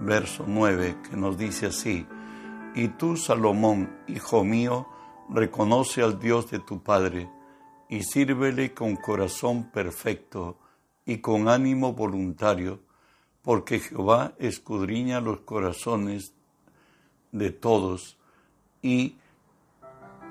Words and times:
verso 0.00 0.44
9, 0.46 0.96
que 1.08 1.16
nos 1.16 1.38
dice 1.38 1.66
así, 1.66 2.06
y 2.74 2.88
tú, 2.88 3.16
Salomón, 3.16 3.98
hijo 4.08 4.44
mío, 4.44 4.88
reconoce 5.28 6.02
al 6.02 6.18
Dios 6.18 6.50
de 6.50 6.58
tu 6.58 6.82
Padre, 6.82 7.30
y 7.88 8.02
sírvele 8.02 8.74
con 8.74 8.96
corazón 8.96 9.70
perfecto 9.70 10.58
y 11.06 11.18
con 11.18 11.48
ánimo 11.48 11.92
voluntario, 11.92 12.80
porque 13.42 13.78
Jehová 13.78 14.32
escudriña 14.38 15.20
los 15.20 15.40
corazones 15.40 16.32
de 17.30 17.50
todos 17.50 18.16
y, 18.80 19.16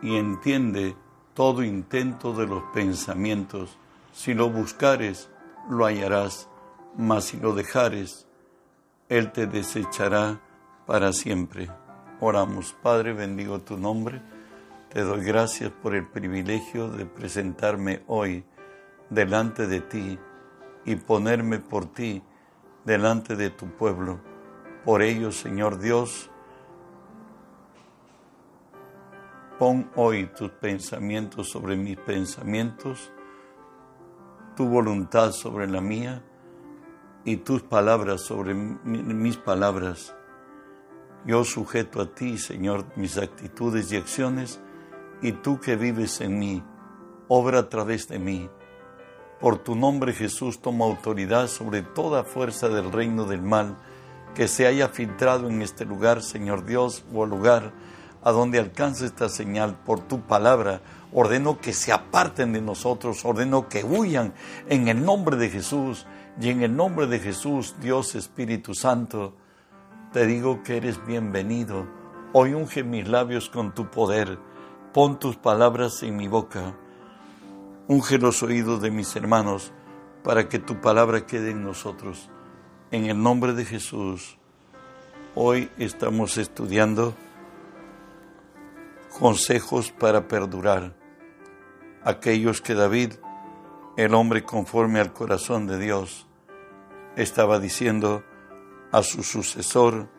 y 0.02 0.16
entiende 0.16 0.96
todo 1.34 1.64
intento 1.64 2.34
de 2.34 2.48
los 2.48 2.64
pensamientos. 2.74 3.78
Si 4.14 4.34
lo 4.34 4.50
buscares, 4.50 5.30
lo 5.70 5.86
hallarás, 5.86 6.50
mas 6.98 7.26
si 7.26 7.38
lo 7.38 7.54
dejares, 7.54 8.28
él 9.14 9.32
te 9.32 9.46
desechará 9.46 10.42
para 10.88 11.14
siempre. 11.14 11.70
Oramos, 12.20 12.74
Padre, 12.74 13.14
bendigo 13.14 13.62
tu 13.62 13.78
nombre. 13.78 14.24
Te 14.90 15.02
doy 15.02 15.24
gracias 15.24 15.70
por 15.70 15.94
el 15.94 16.08
privilegio 16.08 16.90
de 16.90 17.06
presentarme 17.06 18.02
hoy 18.08 18.44
delante 19.12 19.68
de 19.68 19.82
ti 19.82 20.18
y 20.86 20.96
ponerme 20.96 21.60
por 21.60 21.94
ti 21.94 22.24
delante 22.86 23.36
de 23.36 23.52
tu 23.52 23.68
pueblo. 23.68 24.20
Por 24.84 25.04
ello, 25.04 25.32
Señor 25.32 25.78
Dios, 25.78 26.32
pon 29.60 29.92
hoy 29.96 30.26
tus 30.36 30.50
pensamientos 30.50 31.52
sobre 31.52 31.76
mis 31.76 31.98
pensamientos, 31.98 33.12
tu 34.56 34.68
voluntad 34.68 35.32
sobre 35.34 35.68
la 35.68 35.82
mía 35.82 36.24
y 37.26 37.38
tus 37.38 37.62
palabras 37.62 38.22
sobre 38.22 38.54
mis 38.54 39.38
palabras. 39.38 40.16
Yo 41.26 41.44
sujeto 41.44 42.02
a 42.02 42.14
ti, 42.14 42.38
Señor, 42.38 42.86
mis 42.96 43.18
actitudes 43.18 43.92
y 43.92 43.96
acciones, 43.96 44.60
y 45.22 45.32
tú 45.32 45.60
que 45.60 45.78
vives 45.78 46.20
en 46.20 46.38
mí, 46.38 46.64
obra 47.30 47.60
a 47.60 47.70
través 47.70 48.08
de 48.10 48.20
mí. 48.20 48.50
Por 49.40 49.58
tu 49.58 49.76
nombre 49.76 50.14
Jesús 50.14 50.62
toma 50.62 50.86
autoridad 50.86 51.48
sobre 51.48 51.82
toda 51.82 52.24
fuerza 52.24 52.68
del 52.70 52.92
reino 52.92 53.26
del 53.26 53.42
mal 53.42 53.78
que 54.36 54.48
se 54.48 54.68
haya 54.68 54.90
filtrado 54.90 55.48
en 55.48 55.62
este 55.62 55.86
lugar, 55.86 56.22
Señor 56.22 56.66
Dios, 56.66 57.06
o 57.14 57.26
lugar 57.26 57.72
a 58.24 58.32
donde 58.32 58.60
alcance 58.60 59.06
esta 59.06 59.30
señal 59.30 59.76
por 59.86 60.00
tu 60.00 60.22
palabra. 60.22 60.82
Ordeno 61.12 61.60
que 61.60 61.74
se 61.74 61.92
aparten 61.92 62.54
de 62.54 62.62
nosotros, 62.62 63.24
ordeno 63.26 63.68
que 63.70 63.84
huyan 63.84 64.34
en 64.70 64.88
el 64.88 65.04
nombre 65.04 65.38
de 65.38 65.50
Jesús 65.50 66.06
y 66.40 66.50
en 66.50 66.64
el 66.64 66.76
nombre 66.76 67.06
de 67.08 67.20
Jesús, 67.20 67.76
Dios 67.80 68.16
Espíritu 68.16 68.74
Santo, 68.74 69.36
te 70.12 70.26
digo 70.26 70.64
que 70.64 70.78
eres 70.78 71.06
bienvenido. 71.06 71.88
Hoy 72.34 72.54
unge 72.54 72.84
mis 72.84 73.08
labios 73.08 73.50
con 73.50 73.76
tu 73.76 73.92
poder. 73.92 74.40
Pon 74.94 75.20
tus 75.20 75.36
palabras 75.36 76.02
en 76.04 76.16
mi 76.16 76.28
boca. 76.28 76.76
Unge 77.88 78.18
los 78.18 78.42
oídos 78.42 78.82
de 78.82 78.90
mis 78.90 79.16
hermanos 79.16 79.72
para 80.24 80.50
que 80.50 80.58
tu 80.58 80.82
palabra 80.82 81.26
quede 81.26 81.52
en 81.52 81.64
nosotros. 81.64 82.30
En 82.92 83.06
el 83.06 83.22
nombre 83.22 83.54
de 83.54 83.66
Jesús, 83.66 84.38
hoy 85.36 85.70
estamos 85.78 86.38
estudiando 86.38 87.14
consejos 89.18 89.92
para 89.92 90.28
perdurar. 90.28 90.96
Aquellos 92.04 92.62
que 92.62 92.74
David 92.74 93.14
el 93.96 94.16
hombre 94.16 94.44
conforme 94.44 95.00
al 95.00 95.14
corazón 95.14 95.68
de 95.68 95.78
Dios, 95.78 96.28
estaba 97.16 97.60
diciendo 97.60 98.24
a 98.92 99.04
su 99.04 99.22
sucesor, 99.22 100.10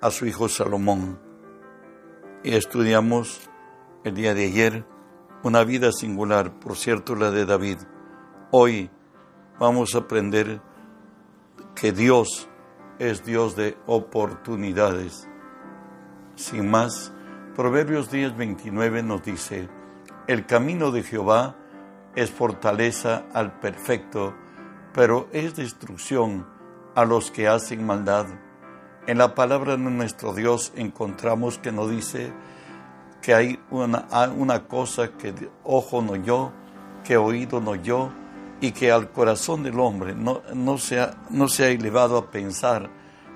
a 0.00 0.10
su 0.10 0.26
hijo 0.26 0.48
Salomón. 0.48 1.18
Y 2.42 2.54
estudiamos 2.54 3.50
el 4.04 4.14
día 4.14 4.34
de 4.34 4.46
ayer 4.46 4.86
una 5.42 5.64
vida 5.64 5.92
singular, 5.92 6.58
por 6.58 6.76
cierto 6.76 7.14
la 7.14 7.30
de 7.30 7.44
David. 7.44 7.78
Hoy 8.50 8.90
vamos 9.58 9.94
a 9.94 9.98
aprender 9.98 10.62
que 11.74 11.92
Dios 11.92 12.48
es 12.98 13.24
Dios 13.24 13.54
de 13.54 13.76
oportunidades. 13.86 15.28
Sin 16.36 16.70
más, 16.70 17.12
Proverbios 17.56 18.12
10:29 18.12 19.02
nos 19.02 19.24
dice, 19.24 19.68
el 20.28 20.46
camino 20.46 20.92
de 20.92 21.02
Jehová 21.02 21.56
es 22.14 22.30
fortaleza 22.30 23.24
al 23.34 23.58
perfecto, 23.58 24.34
pero 24.94 25.28
es 25.32 25.56
destrucción 25.56 26.46
a 26.94 27.04
los 27.04 27.32
que 27.32 27.48
hacen 27.48 27.84
maldad. 27.84 28.26
En 29.08 29.18
la 29.18 29.34
palabra 29.34 29.72
de 29.72 29.78
nuestro 29.78 30.32
Dios 30.32 30.72
encontramos 30.76 31.58
que 31.58 31.72
nos 31.72 31.90
dice 31.90 32.32
que 33.20 33.34
hay 33.34 33.58
una, 33.70 34.68
cosa 34.68 35.08
que 35.08 35.34
ojo 35.64 36.02
no 36.02 36.14
yo, 36.14 36.52
que 37.02 37.16
oído 37.16 37.60
no 37.60 37.74
yo, 37.74 38.12
y 38.60 38.70
que 38.70 38.92
al 38.92 39.10
corazón 39.10 39.64
del 39.64 39.80
hombre 39.80 40.14
no, 40.14 40.42
no, 40.54 40.76
no 41.30 41.48
se 41.48 41.64
ha 41.64 41.68
elevado 41.68 42.16
a 42.16 42.30
pensar 42.30 42.90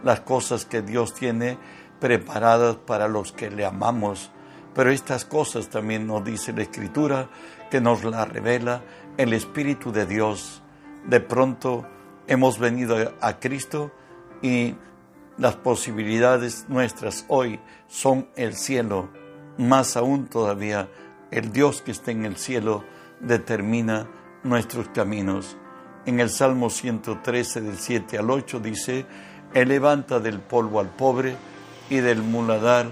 las 0.05 0.21
cosas 0.21 0.67
que 0.67 0.83
Dios 0.83 1.15
tiene 1.15 1.59
preparadas 2.05 2.77
para 2.77 3.09
los 3.09 3.33
que 3.33 3.51
le 3.51 3.65
amamos. 3.65 4.31
Pero 4.75 4.91
estas 4.91 5.25
cosas 5.25 5.71
también 5.71 6.07
nos 6.07 6.23
dice 6.23 6.53
la 6.53 6.61
Escritura 6.61 7.31
que 7.71 7.81
nos 7.81 8.05
la 8.05 8.27
revela 8.27 8.83
el 9.17 9.33
Espíritu 9.33 9.91
de 9.91 10.05
Dios. 10.05 10.61
De 11.07 11.21
pronto 11.21 11.87
hemos 12.27 12.59
venido 12.59 12.99
a 13.23 13.41
Cristo 13.41 13.91
y 14.43 14.75
las 15.39 15.57
posibilidades 15.57 16.67
nuestras 16.69 17.25
hoy 17.29 17.59
son 17.89 18.29
el 18.37 18.53
cielo. 18.53 19.09
Más 19.57 19.97
aún 19.97 20.27
todavía, 20.27 20.91
el 21.31 21.53
Dios 21.53 21.81
que 21.81 21.93
está 21.93 22.11
en 22.11 22.27
el 22.27 22.37
cielo 22.37 22.85
determina 23.19 24.11
nuestros 24.43 24.89
caminos. 24.89 25.57
En 26.05 26.21
el 26.21 26.29
Salmo 26.29 26.69
113 26.69 27.63
del 27.63 27.79
7 27.79 28.19
al 28.19 28.31
8 28.31 28.61
dice, 28.61 29.07
Él 29.55 29.71
levanta 29.71 30.21
del 30.21 30.41
polvo 30.41 30.81
al 30.81 30.91
pobre 30.91 31.35
y 31.91 31.97
del 31.97 32.23
muladar 32.23 32.87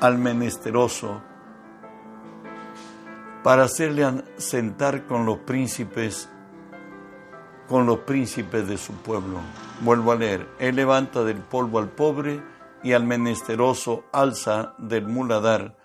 al 0.00 0.18
menesteroso 0.18 1.22
para 3.42 3.64
hacerle 3.64 4.24
sentar 4.36 5.06
con 5.06 5.26
los 5.26 5.38
príncipes 5.38 6.28
con 7.68 7.84
los 7.86 8.00
príncipes 8.00 8.66
de 8.66 8.78
su 8.78 8.94
pueblo. 8.94 9.40
Vuelvo 9.80 10.12
a 10.12 10.16
leer, 10.16 10.48
él 10.58 10.76
levanta 10.76 11.22
del 11.22 11.36
polvo 11.36 11.78
al 11.78 11.90
pobre 11.90 12.42
y 12.82 12.94
al 12.94 13.04
menesteroso 13.04 14.04
alza 14.10 14.74
del 14.78 15.06
muladar 15.06 15.76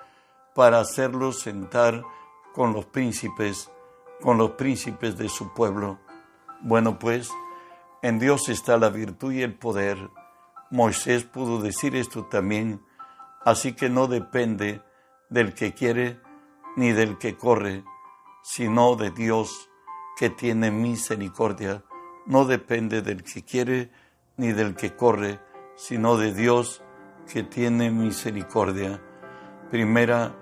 para 0.55 0.79
hacerlo 0.79 1.31
sentar 1.33 2.01
con 2.53 2.73
los 2.73 2.85
príncipes, 2.85 3.69
con 4.21 4.37
los 4.37 4.51
príncipes 4.51 5.17
de 5.17 5.27
su 5.27 5.53
pueblo. 5.53 5.99
Bueno, 6.61 6.97
pues, 6.97 7.29
en 8.01 8.19
Dios 8.19 8.47
está 8.47 8.77
la 8.77 8.89
virtud 8.89 9.33
y 9.33 9.41
el 9.41 9.53
poder. 9.53 9.97
Moisés 10.73 11.23
pudo 11.23 11.61
decir 11.61 11.95
esto 11.95 12.25
también, 12.25 12.81
así 13.45 13.73
que 13.73 13.89
no 13.89 14.07
depende 14.07 14.81
del 15.29 15.53
que 15.53 15.75
quiere, 15.75 16.19
ni 16.75 16.93
del 16.93 17.19
que 17.19 17.37
corre, 17.37 17.83
sino 18.41 18.95
de 18.95 19.11
Dios 19.11 19.69
que 20.17 20.31
tiene 20.31 20.71
misericordia. 20.71 21.83
No 22.25 22.45
depende 22.45 23.03
del 23.03 23.23
que 23.23 23.43
quiere 23.43 23.91
ni 24.35 24.51
del 24.51 24.73
que 24.73 24.95
corre, 24.95 25.39
sino 25.75 26.17
de 26.17 26.33
Dios 26.33 26.81
que 27.31 27.43
tiene 27.43 27.91
misericordia. 27.91 28.99
Primera 29.69 30.35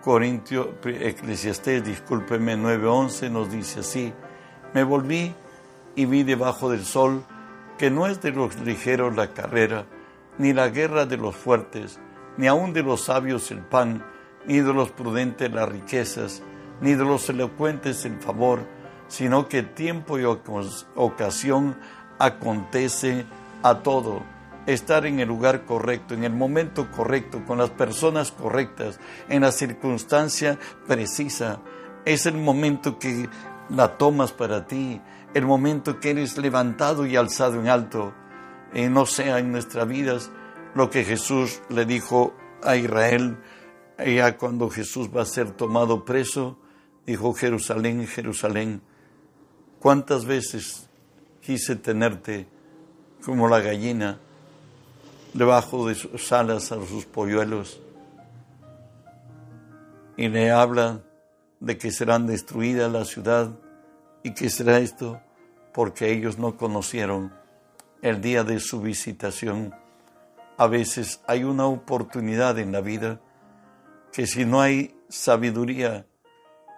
Corintios, 0.00 0.68
Eclesiastés, 0.84 1.82
discúlpeme, 1.82 2.56
9:11 2.56 3.30
nos 3.30 3.50
dice 3.50 3.80
así, 3.80 4.14
me 4.72 4.84
volví 4.84 5.34
y 5.96 6.04
vi 6.04 6.22
debajo 6.22 6.70
del 6.70 6.84
sol 6.84 7.24
que 7.78 7.90
no 7.90 8.06
es 8.06 8.20
de 8.22 8.32
los 8.32 8.58
ligeros 8.60 9.16
la 9.16 9.32
carrera, 9.34 9.86
ni 10.38 10.52
la 10.52 10.68
guerra 10.68 11.06
de 11.06 11.16
los 11.16 11.36
fuertes, 11.36 11.98
ni 12.36 12.46
aun 12.46 12.72
de 12.72 12.82
los 12.82 13.04
sabios 13.04 13.50
el 13.50 13.60
pan, 13.60 14.04
ni 14.46 14.60
de 14.60 14.72
los 14.72 14.90
prudentes 14.90 15.50
las 15.52 15.68
riquezas, 15.68 16.42
ni 16.80 16.94
de 16.94 17.04
los 17.04 17.28
elocuentes 17.28 18.04
el 18.04 18.20
favor, 18.20 18.60
sino 19.08 19.48
que 19.48 19.62
tiempo 19.62 20.18
y 20.18 20.24
ocasión 20.24 21.76
acontece 22.18 23.26
a 23.62 23.76
todo. 23.82 24.22
estar 24.66 25.06
en 25.06 25.20
el 25.20 25.28
lugar 25.28 25.64
correcto, 25.64 26.14
en 26.14 26.24
el 26.24 26.32
momento 26.32 26.90
correcto, 26.90 27.44
con 27.46 27.58
las 27.58 27.70
personas 27.70 28.32
correctas, 28.32 28.98
en 29.28 29.42
la 29.42 29.52
circunstancia 29.52 30.58
precisa. 30.88 31.60
Es 32.04 32.26
el 32.26 32.34
momento 32.34 32.98
que 32.98 33.28
la 33.68 33.96
tomas 33.96 34.32
para 34.32 34.66
ti, 34.66 35.00
el 35.34 35.46
momento 35.46 36.00
que 36.00 36.10
eres 36.10 36.38
levantado 36.38 37.06
y 37.06 37.16
alzado 37.16 37.60
en 37.60 37.68
alto. 37.68 38.14
Y 38.74 38.88
no 38.88 39.06
sea 39.06 39.38
en 39.38 39.52
nuestras 39.52 39.86
vidas 39.86 40.30
lo 40.74 40.90
que 40.90 41.04
Jesús 41.04 41.60
le 41.68 41.86
dijo 41.86 42.34
a 42.62 42.76
Israel, 42.76 43.38
ya 43.98 44.36
cuando 44.36 44.68
Jesús 44.68 45.08
va 45.14 45.22
a 45.22 45.26
ser 45.26 45.52
tomado 45.52 46.04
preso, 46.04 46.58
dijo 47.06 47.32
Jerusalén, 47.32 48.06
Jerusalén, 48.06 48.82
¿cuántas 49.80 50.24
veces 50.26 50.88
quise 51.40 51.76
tenerte 51.76 52.48
como 53.24 53.48
la 53.48 53.60
gallina 53.60 54.18
debajo 55.32 55.88
de 55.88 55.94
sus 55.94 56.32
alas 56.32 56.72
a 56.72 56.86
sus 56.86 57.06
polluelos? 57.06 57.80
Y 60.16 60.28
le 60.28 60.50
habla 60.50 61.02
de 61.60 61.78
que 61.78 61.90
serán 61.90 62.26
destruidas 62.26 62.90
la 62.92 63.04
ciudad 63.04 63.50
y 64.26 64.32
que 64.34 64.50
será 64.50 64.80
esto 64.80 65.20
porque 65.72 66.10
ellos 66.10 66.36
no 66.36 66.56
conocieron 66.56 67.32
el 68.02 68.20
día 68.20 68.42
de 68.42 68.58
su 68.58 68.80
visitación. 68.80 69.72
A 70.58 70.66
veces 70.66 71.20
hay 71.28 71.44
una 71.44 71.66
oportunidad 71.66 72.58
en 72.58 72.72
la 72.72 72.80
vida 72.80 73.20
que 74.12 74.26
si 74.26 74.44
no 74.44 74.60
hay 74.60 74.98
sabiduría 75.08 76.08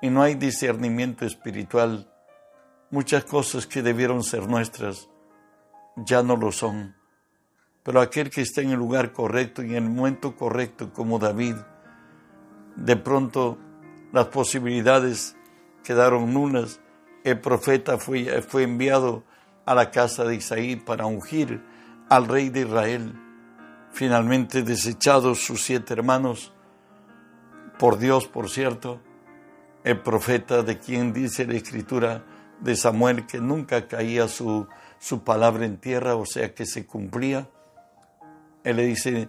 y 0.02 0.10
no 0.10 0.20
hay 0.20 0.34
discernimiento 0.34 1.24
espiritual, 1.24 2.12
muchas 2.90 3.24
cosas 3.24 3.66
que 3.66 3.80
debieron 3.80 4.22
ser 4.22 4.46
nuestras 4.46 5.08
ya 5.96 6.22
no 6.22 6.36
lo 6.36 6.52
son. 6.52 6.96
Pero 7.82 8.02
aquel 8.02 8.28
que 8.28 8.42
está 8.42 8.60
en 8.60 8.72
el 8.72 8.78
lugar 8.78 9.14
correcto 9.14 9.62
y 9.62 9.74
en 9.74 9.84
el 9.84 9.90
momento 9.90 10.36
correcto, 10.36 10.92
como 10.92 11.18
David, 11.18 11.56
de 12.76 12.96
pronto 12.96 13.56
las 14.12 14.26
posibilidades 14.26 15.34
quedaron 15.82 16.34
nulas. 16.34 16.82
El 17.24 17.40
profeta 17.40 17.98
fue, 17.98 18.42
fue 18.42 18.62
enviado 18.62 19.24
a 19.66 19.74
la 19.74 19.90
casa 19.90 20.24
de 20.24 20.36
Isaí 20.36 20.76
para 20.76 21.06
ungir 21.06 21.62
al 22.08 22.26
rey 22.26 22.48
de 22.48 22.60
Israel. 22.60 23.14
Finalmente 23.92 24.62
desechados 24.62 25.40
sus 25.44 25.62
siete 25.62 25.92
hermanos, 25.94 26.52
por 27.78 27.98
Dios, 27.98 28.26
por 28.26 28.48
cierto, 28.48 29.00
el 29.84 30.00
profeta 30.00 30.62
de 30.62 30.78
quien 30.78 31.12
dice 31.12 31.46
la 31.46 31.54
escritura 31.54 32.24
de 32.60 32.76
Samuel 32.76 33.26
que 33.26 33.38
nunca 33.38 33.86
caía 33.86 34.26
su, 34.26 34.66
su 34.98 35.22
palabra 35.22 35.64
en 35.64 35.78
tierra, 35.78 36.16
o 36.16 36.26
sea 36.26 36.54
que 36.54 36.66
se 36.66 36.86
cumplía. 36.86 37.48
Él 38.64 38.76
le 38.76 38.84
dice, 38.84 39.28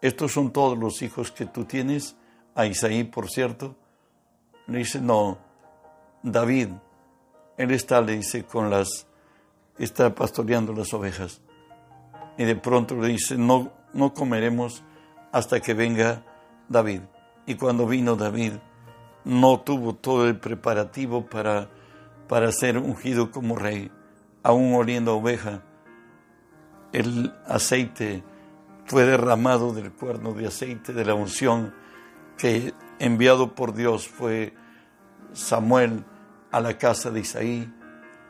estos 0.00 0.32
son 0.32 0.52
todos 0.52 0.78
los 0.78 1.02
hijos 1.02 1.30
que 1.30 1.46
tú 1.46 1.64
tienes, 1.64 2.16
a 2.54 2.66
Isaí, 2.66 3.04
por 3.04 3.30
cierto. 3.30 3.76
Le 4.66 4.78
dice, 4.78 5.00
no, 5.00 5.38
David, 6.22 6.68
él 7.60 7.72
está, 7.72 8.00
le 8.00 8.16
dice, 8.16 8.44
con 8.44 8.70
las, 8.70 9.06
está 9.76 10.14
pastoreando 10.14 10.72
las 10.72 10.94
ovejas. 10.94 11.42
Y 12.38 12.44
de 12.44 12.56
pronto 12.56 12.96
le 12.96 13.08
dice, 13.08 13.36
no, 13.36 13.70
no 13.92 14.14
comeremos 14.14 14.82
hasta 15.30 15.60
que 15.60 15.74
venga 15.74 16.24
David. 16.70 17.02
Y 17.44 17.56
cuando 17.56 17.86
vino 17.86 18.16
David, 18.16 18.54
no 19.24 19.60
tuvo 19.60 19.94
todo 19.94 20.26
el 20.26 20.38
preparativo 20.38 21.26
para, 21.26 21.68
para 22.28 22.50
ser 22.50 22.78
ungido 22.78 23.30
como 23.30 23.56
rey, 23.56 23.90
aún 24.42 24.72
oliendo 24.72 25.14
oveja. 25.14 25.62
El 26.92 27.34
aceite 27.46 28.24
fue 28.86 29.04
derramado 29.04 29.74
del 29.74 29.92
cuerno 29.92 30.32
de 30.32 30.46
aceite 30.46 30.94
de 30.94 31.04
la 31.04 31.12
unción 31.12 31.74
que 32.38 32.72
enviado 32.98 33.54
por 33.54 33.74
Dios 33.74 34.08
fue 34.08 34.54
Samuel 35.34 36.06
a 36.50 36.60
la 36.60 36.78
casa 36.78 37.10
de 37.10 37.20
Isaí. 37.20 37.72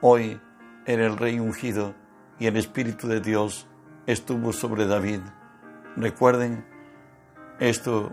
Hoy 0.00 0.40
era 0.87 1.06
el 1.06 1.17
rey 1.17 1.38
ungido 1.38 1.94
y 2.38 2.46
el 2.46 2.56
Espíritu 2.56 3.08
de 3.08 3.20
Dios 3.20 3.67
estuvo 4.06 4.52
sobre 4.52 4.87
David. 4.87 5.20
Recuerden, 5.96 6.64
esto 7.58 8.12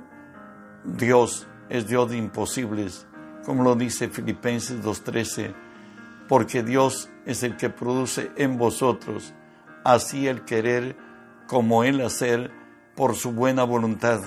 Dios 0.83 1.48
es 1.69 1.88
Dios 1.88 2.09
de 2.09 2.18
imposibles, 2.18 3.07
como 3.45 3.63
lo 3.63 3.75
dice 3.75 4.09
Filipenses 4.09 4.83
2.13, 4.83 5.54
porque 6.27 6.63
Dios 6.63 7.09
es 7.25 7.44
el 7.44 7.57
que 7.57 7.69
produce 7.69 8.31
en 8.36 8.57
vosotros 8.57 9.33
así 9.88 10.27
el 10.27 10.44
querer 10.44 10.98
como 11.48 11.86
el 11.86 12.01
hacer 12.01 12.51
por 12.95 13.15
su 13.15 13.31
buena 13.31 13.63
voluntad. 13.63 14.19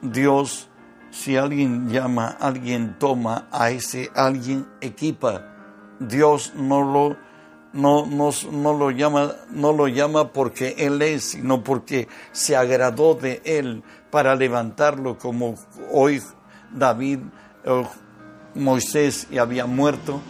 Dios, 0.00 0.70
si 1.10 1.36
alguien 1.36 1.88
llama, 1.88 2.28
alguien 2.40 2.96
toma, 2.98 3.48
a 3.50 3.70
ese 3.70 4.10
alguien 4.14 4.66
equipa. 4.80 5.54
Dios 5.98 6.52
no 6.54 6.82
lo, 6.82 7.16
no, 7.72 8.06
no, 8.06 8.30
no, 8.52 8.72
lo 8.72 8.90
llama, 8.90 9.32
no 9.50 9.72
lo 9.72 9.88
llama 9.88 10.32
porque 10.32 10.74
Él 10.78 11.02
es, 11.02 11.24
sino 11.24 11.64
porque 11.64 12.08
se 12.32 12.56
agradó 12.56 13.14
de 13.14 13.42
Él 13.44 13.82
para 14.10 14.34
levantarlo 14.34 15.18
como 15.18 15.54
hoy 15.90 16.22
David, 16.72 17.20
Moisés 18.54 19.26
y 19.30 19.38
había 19.38 19.66
muerto 19.66 20.20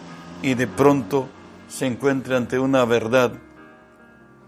y 0.41 0.53
de 0.53 0.67
pronto 0.67 1.29
se 1.67 1.85
encuentra 1.85 2.37
ante 2.37 2.59
una 2.59 2.85
verdad 2.85 3.33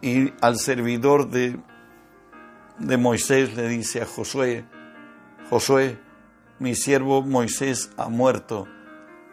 y 0.01 0.33
al 0.41 0.57
servidor 0.57 1.29
de, 1.29 1.57
de 2.79 2.97
Moisés 2.97 3.55
le 3.55 3.67
dice 3.67 4.01
a 4.01 4.05
Josué, 4.05 4.65
Josué, 5.49 5.99
mi 6.61 6.75
siervo 6.75 7.21
Moisés 7.21 7.91
ha 7.97 8.07
muerto, 8.07 8.67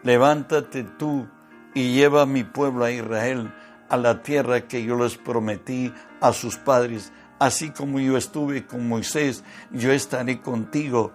levántate 0.03 0.83
tú 0.83 1.29
y 1.73 1.93
lleva 1.93 2.23
a 2.23 2.25
mi 2.25 2.43
pueblo 2.43 2.83
a 2.83 2.91
Israel 2.91 3.53
a 3.87 3.95
la 3.95 4.21
tierra 4.21 4.67
que 4.67 4.83
yo 4.83 4.97
les 4.97 5.17
prometí 5.17 5.93
a 6.19 6.33
sus 6.33 6.57
padres, 6.57 7.13
así 7.39 7.69
como 7.69 8.01
yo 8.01 8.17
estuve 8.17 8.67
con 8.67 8.87
Moisés, 8.87 9.45
yo 9.71 9.93
estaré 9.93 10.41
contigo 10.41 11.13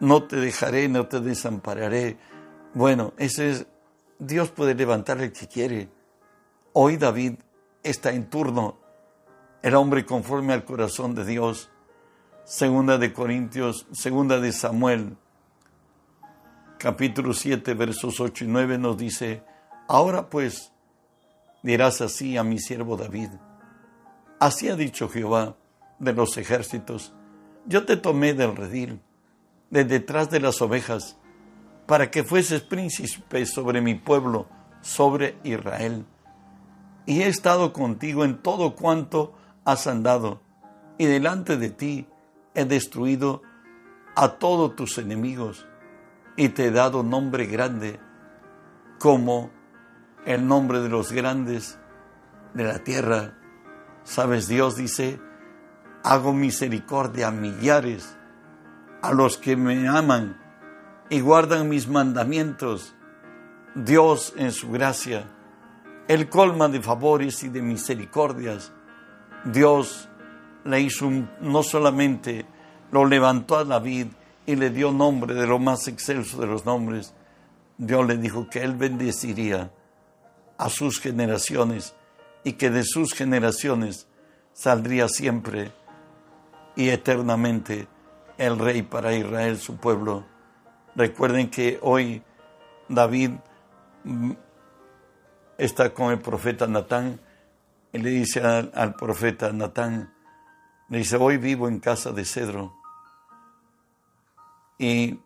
no 0.00 0.24
te 0.24 0.36
dejaré, 0.36 0.88
no 0.88 1.06
te 1.06 1.20
desampararé. 1.20 2.18
Bueno, 2.74 3.14
ese 3.16 3.50
es, 3.50 3.66
Dios 4.18 4.50
puede 4.50 4.74
levantar 4.74 5.20
el 5.20 5.32
que 5.32 5.46
quiere. 5.46 5.88
Hoy 6.72 6.96
David 6.96 7.34
está 7.82 8.12
en 8.12 8.28
turno, 8.28 8.78
el 9.62 9.74
hombre 9.74 10.04
conforme 10.04 10.52
al 10.52 10.64
corazón 10.64 11.14
de 11.14 11.24
Dios. 11.24 11.70
Segunda 12.44 12.98
de 12.98 13.12
Corintios, 13.12 13.86
segunda 13.92 14.38
de 14.38 14.52
Samuel, 14.52 15.16
capítulo 16.78 17.32
7, 17.32 17.74
versos 17.74 18.20
8 18.20 18.44
y 18.44 18.48
9 18.48 18.78
nos 18.78 18.96
dice, 18.96 19.42
ahora 19.88 20.28
pues 20.28 20.72
dirás 21.62 22.00
así 22.00 22.36
a 22.36 22.44
mi 22.44 22.58
siervo 22.58 22.96
David, 22.96 23.30
así 24.40 24.68
ha 24.68 24.76
dicho 24.76 25.08
Jehová 25.08 25.56
de 25.98 26.12
los 26.12 26.36
ejércitos, 26.36 27.14
yo 27.66 27.84
te 27.84 27.96
tomé 27.96 28.34
del 28.34 28.54
redil 28.54 29.00
de 29.70 29.84
detrás 29.84 30.30
de 30.30 30.40
las 30.40 30.60
ovejas, 30.62 31.16
para 31.86 32.10
que 32.10 32.24
fueses 32.24 32.62
príncipe 32.62 33.46
sobre 33.46 33.80
mi 33.80 33.94
pueblo, 33.94 34.48
sobre 34.80 35.38
Israel. 35.44 36.04
Y 37.06 37.22
he 37.22 37.28
estado 37.28 37.72
contigo 37.72 38.24
en 38.24 38.42
todo 38.42 38.74
cuanto 38.74 39.34
has 39.64 39.86
andado, 39.86 40.40
y 40.98 41.06
delante 41.06 41.56
de 41.56 41.70
ti 41.70 42.06
he 42.54 42.64
destruido 42.64 43.42
a 44.14 44.38
todos 44.38 44.74
tus 44.76 44.98
enemigos, 44.98 45.66
y 46.36 46.50
te 46.50 46.66
he 46.66 46.70
dado 46.70 47.02
nombre 47.02 47.46
grande, 47.46 47.98
como 48.98 49.50
el 50.24 50.46
nombre 50.46 50.80
de 50.80 50.88
los 50.88 51.12
grandes 51.12 51.78
de 52.54 52.64
la 52.64 52.78
tierra. 52.80 53.34
Sabes, 54.04 54.48
Dios 54.48 54.76
dice, 54.76 55.20
hago 56.02 56.32
misericordia 56.32 57.28
a 57.28 57.32
millares 57.32 58.16
a 59.02 59.12
los 59.12 59.38
que 59.38 59.56
me 59.56 59.88
aman 59.88 60.36
y 61.08 61.20
guardan 61.20 61.68
mis 61.68 61.88
mandamientos. 61.88 62.94
Dios 63.74 64.32
en 64.36 64.52
su 64.52 64.70
gracia, 64.70 65.26
el 66.08 66.28
colma 66.28 66.68
de 66.68 66.80
favores 66.80 67.42
y 67.44 67.48
de 67.48 67.62
misericordias. 67.62 68.72
Dios 69.44 70.08
le 70.64 70.80
hizo 70.80 71.10
no 71.40 71.62
solamente 71.62 72.46
lo 72.90 73.04
levantó 73.04 73.56
a 73.56 73.64
David 73.64 74.08
y 74.46 74.56
le 74.56 74.70
dio 74.70 74.92
nombre 74.92 75.34
de 75.34 75.46
lo 75.46 75.58
más 75.58 75.88
excelso 75.88 76.40
de 76.40 76.46
los 76.46 76.64
nombres, 76.64 77.12
Dios 77.78 78.06
le 78.06 78.16
dijo 78.16 78.48
que 78.48 78.62
él 78.62 78.74
bendeciría 78.74 79.70
a 80.56 80.68
sus 80.70 81.00
generaciones 81.00 81.94
y 82.44 82.54
que 82.54 82.70
de 82.70 82.84
sus 82.84 83.12
generaciones 83.12 84.06
saldría 84.52 85.08
siempre 85.08 85.72
y 86.76 86.88
eternamente 86.88 87.88
el 88.38 88.58
rey 88.58 88.82
para 88.82 89.14
Israel, 89.14 89.58
su 89.58 89.76
pueblo. 89.76 90.24
Recuerden 90.94 91.50
que 91.50 91.78
hoy 91.82 92.22
David 92.88 93.32
mm, 94.04 94.32
está 95.58 95.92
con 95.92 96.12
el 96.12 96.20
profeta 96.20 96.66
Natán 96.66 97.20
y 97.92 97.98
le 97.98 98.10
dice 98.10 98.40
al, 98.40 98.94
profeta 98.94 99.52
Natán, 99.52 100.12
Le 100.88 100.98
dice, 100.98 101.16
hoy 101.16 101.38
vivo 101.38 101.66
en 101.66 101.80
casa 101.80 102.12
de 102.12 102.24
cedro. 102.24 102.74
Y, 104.78 105.18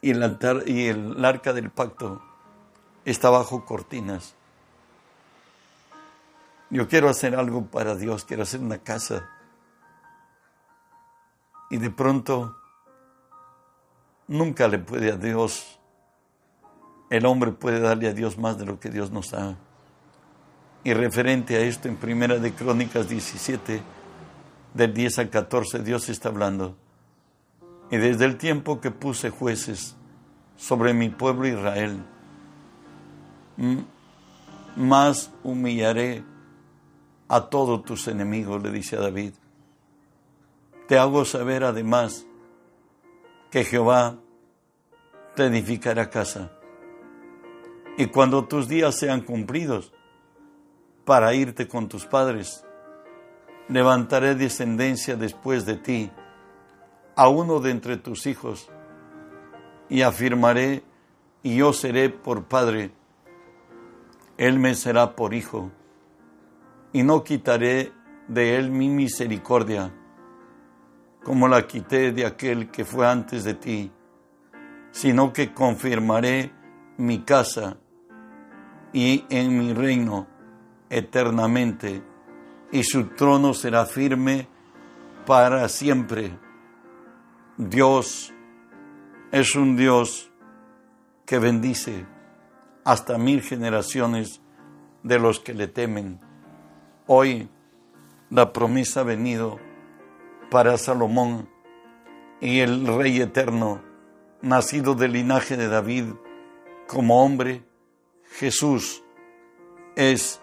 y, 0.00 0.10
el 0.10 0.22
altar, 0.22 0.64
y 0.66 0.88
el 0.88 1.24
arca 1.24 1.52
del 1.52 1.70
pacto 1.70 2.22
está 3.04 3.30
bajo 3.30 3.64
cortinas. 3.64 4.34
Yo 6.70 6.88
quiero 6.88 7.08
hacer 7.08 7.36
algo 7.36 7.66
para 7.66 7.94
Dios, 7.94 8.24
quiero 8.24 8.44
hacer 8.44 8.60
una 8.60 8.78
casa. 8.78 9.28
Y 11.70 11.76
de 11.78 11.90
pronto, 11.90 12.56
nunca 14.28 14.68
le 14.68 14.78
puede 14.78 15.12
a 15.12 15.16
Dios, 15.16 15.78
el 17.10 17.26
hombre 17.26 17.52
puede 17.52 17.80
darle 17.80 18.08
a 18.08 18.12
Dios 18.14 18.38
más 18.38 18.58
de 18.58 18.66
lo 18.66 18.80
que 18.80 18.88
Dios 18.88 19.10
nos 19.10 19.30
da. 19.30 19.56
Y 20.84 20.94
referente 20.94 21.56
a 21.56 21.60
esto, 21.60 21.88
en 21.88 21.96
Primera 21.96 22.38
de 22.38 22.54
Crónicas 22.54 23.08
17, 23.08 23.82
del 24.74 24.94
10 24.94 25.18
al 25.18 25.30
14, 25.30 25.80
Dios 25.80 26.08
está 26.08 26.30
hablando. 26.30 26.76
Y 27.92 27.98
desde 27.98 28.24
el 28.24 28.38
tiempo 28.38 28.80
que 28.80 28.90
puse 28.90 29.30
jueces 29.30 29.94
sobre 30.56 30.94
mi 30.94 31.10
pueblo 31.10 31.46
Israel, 31.46 32.02
más 34.74 35.30
humillaré 35.44 36.24
a 37.28 37.48
todos 37.48 37.84
tus 37.84 38.08
enemigos, 38.08 38.60
le 38.60 38.72
dice 38.72 38.96
a 38.96 39.00
David. 39.00 39.34
Te 40.88 40.98
hago 40.98 41.24
saber 41.24 41.62
además 41.62 42.26
que 43.50 43.62
Jehová 43.62 44.16
te 45.36 45.44
edificará 45.44 46.10
casa. 46.10 46.50
Y 47.96 48.06
cuando 48.06 48.46
tus 48.46 48.66
días 48.66 48.98
sean 48.98 49.20
cumplidos, 49.20 49.92
para 51.04 51.34
irte 51.34 51.68
con 51.68 51.88
tus 51.88 52.06
padres. 52.06 52.64
Levantaré 53.68 54.34
descendencia 54.34 55.16
después 55.16 55.66
de 55.66 55.76
ti, 55.76 56.10
a 57.16 57.28
uno 57.28 57.60
de 57.60 57.70
entre 57.70 57.96
tus 57.96 58.26
hijos, 58.26 58.68
y 59.88 60.02
afirmaré, 60.02 60.82
y 61.42 61.56
yo 61.56 61.72
seré 61.72 62.08
por 62.08 62.44
padre, 62.44 62.92
él 64.38 64.58
me 64.58 64.74
será 64.74 65.14
por 65.14 65.34
hijo, 65.34 65.70
y 66.92 67.02
no 67.02 67.24
quitaré 67.24 67.92
de 68.28 68.56
él 68.56 68.70
mi 68.70 68.88
misericordia, 68.88 69.92
como 71.24 71.48
la 71.48 71.66
quité 71.66 72.12
de 72.12 72.26
aquel 72.26 72.70
que 72.70 72.84
fue 72.84 73.06
antes 73.06 73.44
de 73.44 73.54
ti, 73.54 73.90
sino 74.90 75.32
que 75.32 75.52
confirmaré 75.52 76.52
mi 76.96 77.20
casa 77.20 77.76
y 78.92 79.24
en 79.30 79.58
mi 79.58 79.72
reino 79.72 80.26
eternamente 80.90 82.02
y 82.70 82.82
su 82.84 83.04
trono 83.08 83.54
será 83.54 83.86
firme 83.86 84.48
para 85.26 85.68
siempre. 85.68 86.38
Dios 87.58 88.32
es 89.30 89.54
un 89.56 89.76
Dios 89.76 90.30
que 91.26 91.38
bendice 91.38 92.06
hasta 92.82 93.18
mil 93.18 93.42
generaciones 93.42 94.40
de 95.02 95.18
los 95.18 95.38
que 95.38 95.52
le 95.52 95.68
temen. 95.68 96.18
Hoy 97.06 97.50
la 98.30 98.54
promesa 98.54 99.00
ha 99.00 99.04
venido 99.04 99.58
para 100.50 100.78
Salomón 100.78 101.48
y 102.40 102.60
el 102.60 102.86
Rey 102.86 103.20
eterno, 103.20 103.82
nacido 104.40 104.94
del 104.94 105.12
linaje 105.12 105.58
de 105.58 105.68
David 105.68 106.04
como 106.86 107.22
hombre, 107.22 107.62
Jesús 108.32 109.04
es 109.94 110.40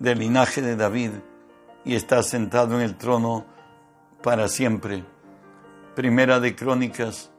del 0.00 0.18
linaje 0.18 0.62
de 0.62 0.74
David 0.74 1.10
y 1.84 1.94
está 1.94 2.24
sentado 2.24 2.74
en 2.74 2.82
el 2.82 2.96
trono 2.96 3.46
para 4.22 4.48
siempre. 4.48 5.04
Primera 5.94 6.38
de 6.38 6.54
Crónicas 6.54 7.32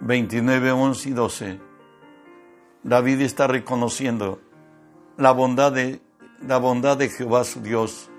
29, 0.00 0.70
11 0.70 1.08
y 1.08 1.12
12. 1.12 1.60
David 2.82 3.22
está 3.22 3.46
reconociendo 3.46 4.42
la 5.16 5.32
bondad 5.32 5.72
de, 5.72 6.02
la 6.46 6.58
bondad 6.58 6.98
de 6.98 7.08
Jehová 7.08 7.44
su 7.44 7.62
Dios 7.62 8.10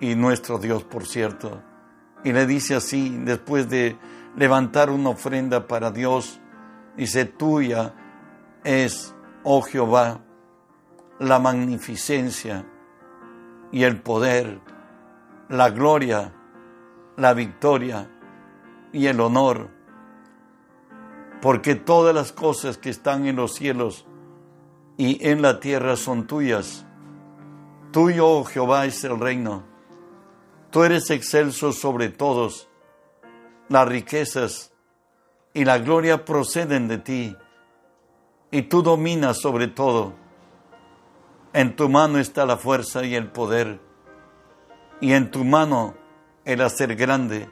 y 0.00 0.14
nuestro 0.14 0.58
Dios, 0.58 0.82
por 0.82 1.06
cierto. 1.06 1.62
Y 2.24 2.32
le 2.32 2.46
dice 2.46 2.74
así, 2.74 3.18
después 3.18 3.68
de 3.68 3.98
levantar 4.34 4.88
una 4.88 5.10
ofrenda 5.10 5.66
para 5.66 5.90
Dios, 5.90 6.40
dice, 6.96 7.26
tuya 7.26 7.94
es, 8.64 9.14
oh 9.44 9.60
Jehová, 9.60 10.22
la 11.18 11.38
magnificencia 11.38 12.64
y 13.70 13.82
el 13.82 14.00
poder, 14.00 14.58
la 15.50 15.68
gloria, 15.68 16.32
la 17.20 17.34
victoria 17.34 18.10
y 18.92 19.06
el 19.06 19.20
honor, 19.20 19.68
porque 21.42 21.74
todas 21.74 22.14
las 22.14 22.32
cosas 22.32 22.78
que 22.78 22.88
están 22.88 23.26
en 23.26 23.36
los 23.36 23.54
cielos 23.54 24.06
y 24.96 25.28
en 25.28 25.42
la 25.42 25.60
tierra 25.60 25.96
son 25.96 26.26
tuyas. 26.26 26.86
Tuyo, 27.92 28.26
oh 28.26 28.44
Jehová, 28.44 28.86
es 28.86 29.04
el 29.04 29.20
reino. 29.20 29.64
Tú 30.70 30.82
eres 30.82 31.10
excelso 31.10 31.72
sobre 31.72 32.08
todos. 32.08 32.68
Las 33.68 33.86
riquezas 33.86 34.72
y 35.52 35.66
la 35.66 35.78
gloria 35.78 36.24
proceden 36.24 36.88
de 36.88 36.98
ti, 36.98 37.36
y 38.50 38.62
tú 38.62 38.82
dominas 38.82 39.38
sobre 39.40 39.68
todo. 39.68 40.14
En 41.52 41.76
tu 41.76 41.88
mano 41.88 42.18
está 42.18 42.46
la 42.46 42.56
fuerza 42.56 43.04
y 43.04 43.14
el 43.14 43.30
poder, 43.30 43.78
y 45.00 45.12
en 45.12 45.30
tu 45.30 45.44
mano 45.44 45.99
el 46.44 46.60
hacer 46.60 46.96
grande 46.96 47.48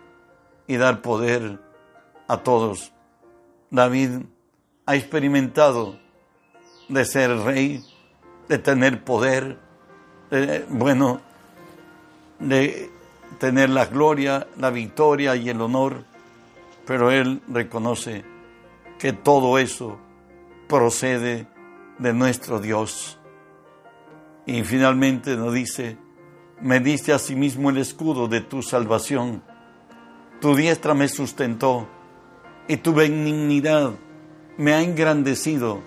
y 0.67 0.77
dar 0.77 1.03
poder 1.03 1.59
a 2.27 2.39
todos. 2.39 2.93
David 3.71 4.21
ha 4.87 4.97
experimentado 4.97 5.99
de 6.89 7.05
ser 7.05 7.31
rey, 7.39 7.85
de 8.49 8.59
tener 8.59 9.05
poder, 9.05 9.59
bueno, 10.71 11.21
de 12.39 12.91
tener 13.39 13.71
la 13.71 13.87
gloria, 13.87 14.47
la 14.57 14.71
victoria 14.71 15.37
y 15.37 15.49
el 15.49 15.61
honor, 15.61 16.05
pero 16.87 17.11
él 17.11 17.43
reconoce 17.49 18.25
que 18.99 19.13
todo 19.13 19.59
eso 19.59 19.99
procede 20.69 21.47
de 21.99 22.13
nuestro 22.13 22.61
Dios. 22.61 23.19
Y 24.47 24.63
finalmente 24.65 25.37
nos 25.37 25.53
dice, 25.53 25.99
me 26.61 26.81
diste 26.81 27.13
a 27.13 27.19
sí 27.19 27.35
mismo 27.35 27.71
el 27.71 27.79
escudo 27.79 28.29
de 28.29 28.41
tu 28.41 28.63
salvación. 28.63 29.43
Tu 30.41 30.55
diestra 30.55 30.95
me 30.95 31.09
sustentó 31.09 31.89
y 32.67 32.77
tu 32.79 32.95
benignidad 32.95 33.93
me 34.57 34.75
ha 34.75 34.83
engrandecido. 34.83 35.81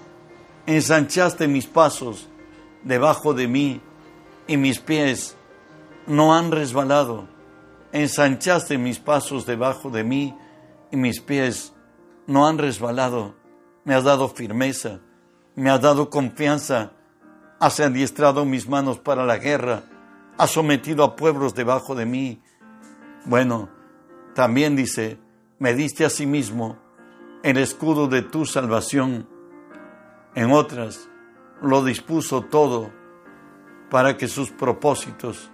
Ensanchaste 0.66 1.48
mis 1.48 1.68
pasos 1.68 2.28
debajo 2.84 3.34
de 3.34 3.48
mí 3.48 3.82
y 4.48 4.58
mis 4.58 4.80
pies 4.80 5.36
no 6.08 6.34
han 6.34 6.52
resbalado. 6.52 7.28
Ensanchaste 7.92 8.78
mis 8.78 9.00
pasos 9.00 9.46
debajo 9.46 9.90
de 9.90 10.04
mí 10.04 10.36
y 10.92 10.98
mis 10.98 11.20
pies 11.20 11.74
no 12.28 12.48
han 12.48 12.58
resbalado. 12.58 13.36
Me 13.84 13.96
has 13.96 14.04
dado 14.04 14.30
firmeza, 14.30 15.00
me 15.56 15.70
has 15.70 15.82
dado 15.82 16.10
confianza 16.10 16.92
Has 17.62 17.80
adiestrado 17.80 18.44
mis 18.44 18.68
manos 18.68 18.98
para 18.98 19.24
la 19.24 19.38
guerra. 19.38 19.84
Has 20.42 20.50
sometido 20.50 21.04
a 21.04 21.16
pueblos 21.16 21.54
debajo 21.54 21.94
de 21.94 22.08
mí. 22.08 22.42
Bueno, 23.26 23.70
también 24.34 24.76
dice, 24.76 25.20
me 25.60 25.76
diste 25.76 26.04
a 26.04 26.10
sí 26.10 26.26
mismo 26.26 26.80
el 27.44 27.58
escudo 27.58 28.08
de 28.08 28.24
tu 28.24 28.48
salvación. 28.48 29.30
En 30.34 30.52
otras, 30.52 31.08
lo 31.62 31.84
dispuso 31.84 32.42
todo 32.42 32.90
para 33.92 34.18
que 34.18 34.28
sus 34.28 34.50
propósitos 34.50 35.52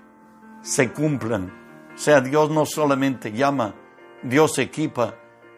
se 0.61 0.93
cumplan. 0.93 1.51
O 1.93 1.97
sea, 1.97 2.21
Dios 2.21 2.49
no 2.49 2.65
solamente 2.65 3.33
llama, 3.33 3.75
Dios 4.23 4.57
equipa. 4.57 5.15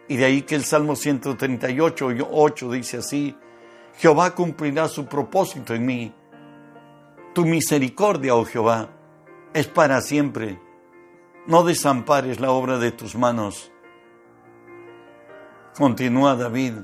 Y 0.08 0.16
de 0.16 0.24
ahí 0.24 0.42
que 0.42 0.56
el 0.56 0.64
Salmo 0.64 0.96
138, 0.96 2.08
8 2.32 2.70
dice 2.72 2.96
así, 2.96 3.36
Jehová 3.96 4.34
cumplirá 4.34 4.88
su 4.88 5.06
propósito 5.06 5.72
en 5.72 5.86
mí 5.86 6.14
tu 7.32 7.44
misericordia, 7.44 8.34
oh 8.34 8.44
Jehová, 8.44 8.88
es 9.54 9.66
para 9.66 10.00
siempre. 10.00 10.60
No 11.46 11.64
desampares 11.64 12.40
la 12.40 12.50
obra 12.50 12.78
de 12.78 12.92
tus 12.92 13.14
manos. 13.14 13.70
Continúa 15.76 16.36
David 16.36 16.74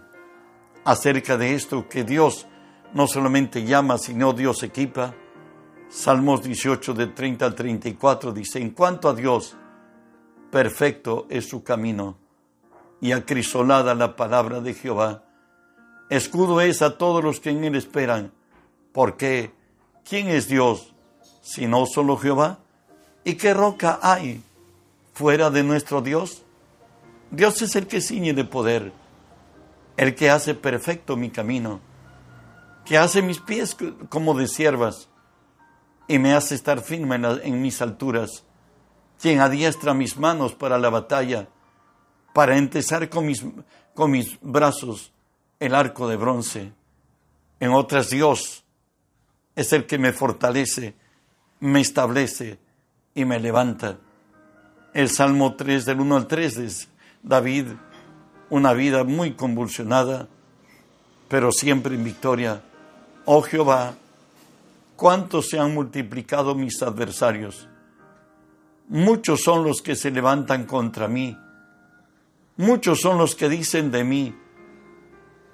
acerca 0.84 1.36
de 1.36 1.54
esto 1.54 1.88
que 1.88 2.04
Dios 2.04 2.46
no 2.94 3.06
solamente 3.06 3.64
llama, 3.64 3.98
sino 3.98 4.32
Dios 4.32 4.62
equipa. 4.62 5.14
Salmos 5.88 6.42
18 6.42 6.94
de 6.94 7.08
30 7.08 7.44
al 7.44 7.54
34 7.54 8.32
dice, 8.32 8.60
en 8.60 8.70
cuanto 8.70 9.08
a 9.08 9.14
Dios, 9.14 9.56
perfecto 10.50 11.26
es 11.28 11.48
su 11.48 11.62
camino 11.62 12.16
y 13.00 13.12
acrisolada 13.12 13.94
la 13.94 14.16
palabra 14.16 14.60
de 14.60 14.74
Jehová. 14.74 15.24
Escudo 16.08 16.60
es 16.60 16.82
a 16.82 16.96
todos 16.96 17.22
los 17.22 17.40
que 17.40 17.50
en 17.50 17.64
él 17.64 17.74
esperan, 17.74 18.32
porque 18.92 19.56
¿Quién 20.08 20.28
es 20.28 20.46
Dios? 20.46 20.94
Si 21.46 21.66
no 21.66 21.86
solo 21.86 22.16
Jehová, 22.16 22.58
¿Y 23.26 23.34
qué 23.34 23.52
roca 23.52 23.98
hay 24.02 24.40
fuera 25.12 25.50
de 25.50 25.64
nuestro 25.64 26.00
Dios? 26.00 26.44
Dios 27.32 27.60
es 27.60 27.74
el 27.74 27.88
que 27.88 28.00
ciñe 28.00 28.32
de 28.34 28.44
poder, 28.44 28.92
el 29.96 30.14
que 30.14 30.30
hace 30.30 30.54
perfecto 30.54 31.16
mi 31.16 31.30
camino, 31.30 31.80
que 32.84 32.96
hace 32.96 33.22
mis 33.22 33.40
pies 33.40 33.76
como 34.10 34.34
de 34.38 34.46
siervas 34.46 35.08
y 36.06 36.20
me 36.20 36.34
hace 36.34 36.54
estar 36.54 36.80
firme 36.82 37.16
en, 37.16 37.60
mis 37.60 37.82
alturas, 37.82 38.44
quien 39.20 39.40
adiestra 39.40 39.92
mis 39.92 40.16
manos 40.16 40.54
para 40.54 40.78
la 40.78 40.88
batalla, 40.88 41.48
para 42.32 42.56
entesar 42.56 43.08
con 43.08 43.26
mis, 43.26 43.44
con 43.92 44.12
mis 44.12 44.38
brazos 44.40 45.10
el 45.58 45.74
arco 45.74 46.06
de 46.06 46.14
bronce. 46.14 46.72
En 47.58 47.72
otras, 47.72 48.08
Dios 48.08 48.62
es 49.56 49.72
el 49.72 49.84
que 49.84 49.98
me 49.98 50.12
fortalece, 50.12 50.94
me 51.60 51.80
establece 51.80 52.58
y 53.14 53.24
me 53.24 53.40
levanta. 53.40 53.98
El 54.92 55.10
Salmo 55.10 55.54
3 55.54 55.84
del 55.84 56.00
1 56.00 56.16
al 56.16 56.26
3 56.26 56.56
es 56.58 56.88
David, 57.22 57.66
una 58.50 58.72
vida 58.72 59.04
muy 59.04 59.32
convulsionada, 59.32 60.28
pero 61.28 61.52
siempre 61.52 61.94
en 61.94 62.04
victoria. 62.04 62.62
Oh 63.24 63.42
Jehová, 63.42 63.94
cuántos 64.96 65.48
se 65.48 65.58
han 65.58 65.74
multiplicado 65.74 66.54
mis 66.54 66.82
adversarios. 66.82 67.68
Muchos 68.88 69.40
son 69.42 69.64
los 69.64 69.82
que 69.82 69.96
se 69.96 70.10
levantan 70.10 70.64
contra 70.64 71.08
mí. 71.08 71.36
Muchos 72.56 73.00
son 73.00 73.18
los 73.18 73.34
que 73.34 73.48
dicen 73.48 73.90
de 73.90 74.04
mí, 74.04 74.34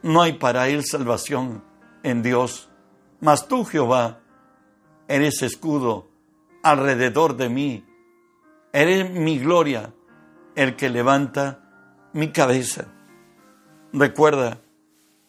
no 0.02 0.21
hay 0.21 0.35
para 0.35 0.68
él 0.68 0.85
salvación 0.85 1.62
en 2.02 2.23
Dios. 2.23 2.68
Mas 3.21 3.47
tú, 3.47 3.64
Jehová, 3.64 4.22
eres 5.12 5.42
escudo 5.42 6.09
alrededor 6.62 7.37
de 7.37 7.50
mí. 7.50 7.85
Eres 8.73 9.11
mi 9.11 9.38
gloria, 9.38 9.92
el 10.54 10.75
que 10.75 10.88
levanta 10.88 12.09
mi 12.14 12.33
cabeza. 12.33 12.87
Recuerda 13.92 14.62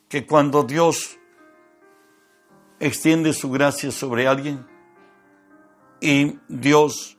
que 0.07 0.25
cuando 0.25 0.63
Dios 0.63 1.19
extiende 2.79 3.33
su 3.33 3.51
gracia 3.51 3.91
sobre 3.91 4.25
alguien 4.25 4.65
y 5.99 6.39
Dios 6.47 7.17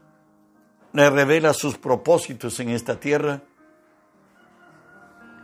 le 0.95 1.11
revela 1.11 1.53
sus 1.53 1.77
propósitos 1.77 2.61
en 2.61 2.71
esta 2.71 2.99
tierra, 2.99 3.43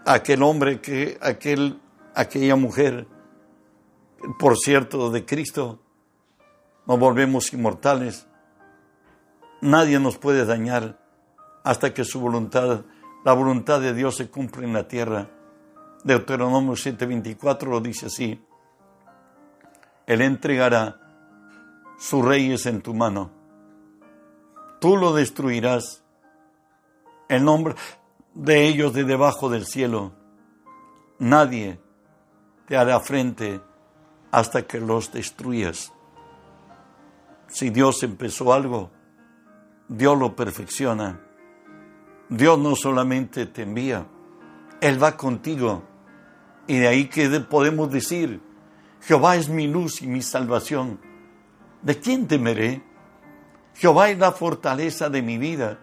aquel 0.07 0.43
hombre 0.43 0.81
que 0.81 1.19
aquel 1.21 1.83
aquella 2.15 2.57
mujer, 2.57 3.07
por 4.39 4.57
cierto, 4.57 5.11
de 5.11 5.27
Cristo, 5.27 5.81
nos 6.91 6.99
volvemos 6.99 7.53
inmortales. 7.53 8.27
Nadie 9.61 10.01
nos 10.01 10.19
puede 10.19 10.45
dañar 10.45 10.99
hasta 11.63 11.95
que 11.95 12.03
su 12.05 12.19
voluntad, 12.19 12.81
la 13.25 13.33
voluntad 13.33 13.81
de 13.81 13.95
Dios 13.95 14.17
se 14.17 14.29
cumple 14.29 14.67
en 14.67 14.73
la 14.73 14.89
tierra. 14.89 15.29
Deuteronomio 16.03 16.73
7:24 16.73 17.71
lo 17.71 17.81
dice 17.81 18.07
así. 18.07 18.45
Él 20.05 20.21
entregará 20.21 21.01
sus 21.97 22.25
reyes 22.25 22.67
en 22.67 22.83
tu 22.83 22.93
mano. 22.93 23.31
Tú 24.81 24.97
lo 24.97 25.15
destruirás. 25.15 26.03
El 27.29 27.45
nombre 27.45 27.77
de 28.35 28.67
ellos 28.67 28.95
de 28.95 29.05
debajo 29.05 29.49
del 29.49 29.65
cielo. 29.65 30.11
Nadie 31.21 31.79
te 32.67 32.77
hará 32.77 32.99
frente 32.99 33.61
hasta 34.33 34.63
que 34.63 34.81
los 34.81 35.13
destruyas. 35.13 35.93
Si 37.50 37.71
Dios 37.71 38.04
empezó 38.04 38.52
algo, 38.52 38.91
Dios 39.89 40.17
lo 40.17 40.36
perfecciona. 40.36 41.21
Dios 42.28 42.56
no 42.60 42.76
solamente 42.76 43.47
te 43.47 43.63
envía, 43.63 44.06
Él 44.80 45.02
va 45.02 45.17
contigo. 45.17 45.82
Y 46.69 46.78
de 46.78 46.86
ahí 46.86 47.08
que 47.08 47.28
podemos 47.41 47.91
decir, 47.91 48.41
Jehová 49.02 49.34
es 49.34 49.49
mi 49.49 49.67
luz 49.67 50.00
y 50.00 50.06
mi 50.06 50.23
salvación. 50.23 51.00
¿De 51.82 51.99
quién 51.99 52.28
temeré? 52.28 52.84
Jehová 53.75 54.10
es 54.10 54.19
la 54.19 54.30
fortaleza 54.30 55.10
de 55.10 55.23
mi 55.23 55.36
vida. 55.36 55.80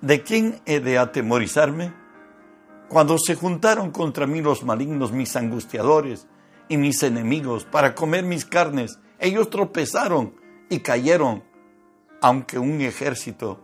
¿De 0.00 0.24
quién 0.24 0.60
he 0.66 0.80
de 0.80 0.98
atemorizarme? 0.98 1.94
Cuando 2.88 3.16
se 3.16 3.36
juntaron 3.36 3.92
contra 3.92 4.26
mí 4.26 4.40
los 4.40 4.64
malignos, 4.64 5.12
mis 5.12 5.36
angustiadores 5.36 6.26
y 6.68 6.76
mis 6.76 7.00
enemigos, 7.04 7.64
para 7.64 7.94
comer 7.94 8.24
mis 8.24 8.44
carnes, 8.44 8.98
ellos 9.20 9.50
tropezaron 9.50 10.39
y 10.70 10.80
cayeron. 10.80 11.44
Aunque 12.22 12.58
un 12.58 12.80
ejército 12.80 13.60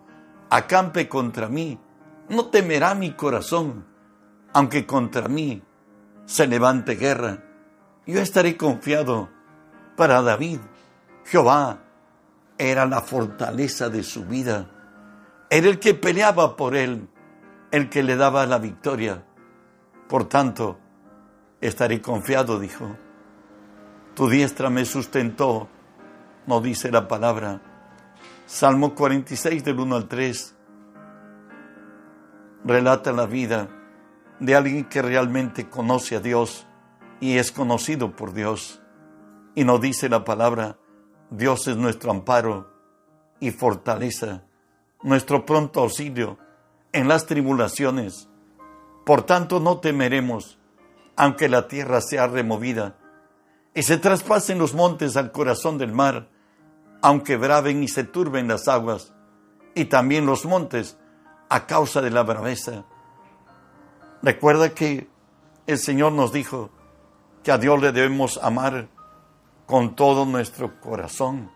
acampe 0.51 1.09
contra 1.09 1.49
mí, 1.49 1.79
no 2.29 2.47
temerá 2.47 2.95
mi 2.95 3.13
corazón. 3.13 3.87
Aunque 4.53 4.87
contra 4.87 5.29
mí 5.29 5.63
se 6.27 6.47
levante 6.47 6.97
guerra, 6.97 7.43
yo 8.07 8.21
estaré 8.21 8.57
confiado. 8.57 9.31
Para 9.97 10.21
David, 10.21 10.61
Jehová 11.25 11.83
era 12.59 12.87
la 12.87 13.01
fortaleza 13.01 13.89
de 13.89 14.03
su 14.03 14.25
vida. 14.27 14.71
Era 15.49 15.69
el 15.69 15.79
que 15.79 15.95
peleaba 15.95 16.57
por 16.57 16.77
él, 16.77 17.09
el 17.71 17.89
que 17.89 18.03
le 18.03 18.17
daba 18.17 18.47
la 18.47 18.59
victoria. 18.59 19.25
Por 20.09 20.29
tanto, 20.29 20.79
estaré 21.61 22.01
confiado, 22.01 22.59
dijo. 22.59 22.97
Tu 24.15 24.29
diestra 24.29 24.71
me 24.71 24.85
sustentó, 24.85 25.69
no 26.47 26.61
dice 26.61 26.91
la 26.91 27.09
palabra. 27.09 27.61
Salmo 28.47 28.95
46 28.95 29.65
del 29.65 29.81
1 29.81 29.97
al 29.97 30.09
3 30.09 30.55
relata 32.65 33.13
la 33.13 33.27
vida 33.27 33.69
de 34.41 34.55
alguien 34.55 34.85
que 34.85 35.03
realmente 35.03 35.69
conoce 35.69 36.17
a 36.17 36.21
Dios 36.21 36.67
y 37.21 37.39
es 37.39 37.51
conocido 37.53 38.15
por 38.15 38.33
Dios. 38.33 38.81
Y 39.55 39.65
nos 39.65 39.81
dice 39.81 40.09
la 40.09 40.25
palabra, 40.25 40.79
Dios 41.31 41.67
es 41.67 41.77
nuestro 41.77 42.11
amparo 42.11 42.71
y 43.41 43.51
fortaleza, 43.51 44.45
nuestro 45.03 45.45
pronto 45.47 45.81
auxilio 45.81 46.39
en 46.93 47.09
las 47.09 47.27
tribulaciones. 47.27 48.29
Por 49.05 49.23
tanto 49.23 49.61
no 49.61 49.79
temeremos, 49.79 50.59
aunque 51.17 51.49
la 51.49 51.69
tierra 51.69 52.01
sea 52.01 52.27
removida 52.27 52.97
y 53.75 53.83
se 53.83 53.99
traspasen 53.99 54.59
los 54.59 54.75
montes 54.75 55.17
al 55.17 55.33
corazón 55.33 55.79
del 55.79 55.93
mar, 55.93 56.29
aunque 57.03 57.37
braven 57.37 57.83
y 57.83 57.89
se 57.89 58.05
turben 58.05 58.49
las 58.49 58.69
aguas, 58.69 59.13
y 59.75 59.87
también 59.87 60.27
los 60.27 60.45
montes 60.45 60.99
a 61.49 61.67
causa 61.67 62.01
de 62.01 62.11
la 62.11 62.23
braveza. 62.23 62.85
Recuerda 64.23 64.75
que 64.75 65.09
el 65.67 65.79
Señor 65.79 66.13
nos 66.13 66.33
dijo, 66.33 66.71
que 67.47 67.53
a 67.53 67.59
Dios 67.59 67.81
le 67.81 67.93
debemos 67.93 68.41
amar 68.43 68.89
con 69.67 69.95
todo 69.95 70.25
nuestro 70.25 70.81
corazón, 70.81 71.49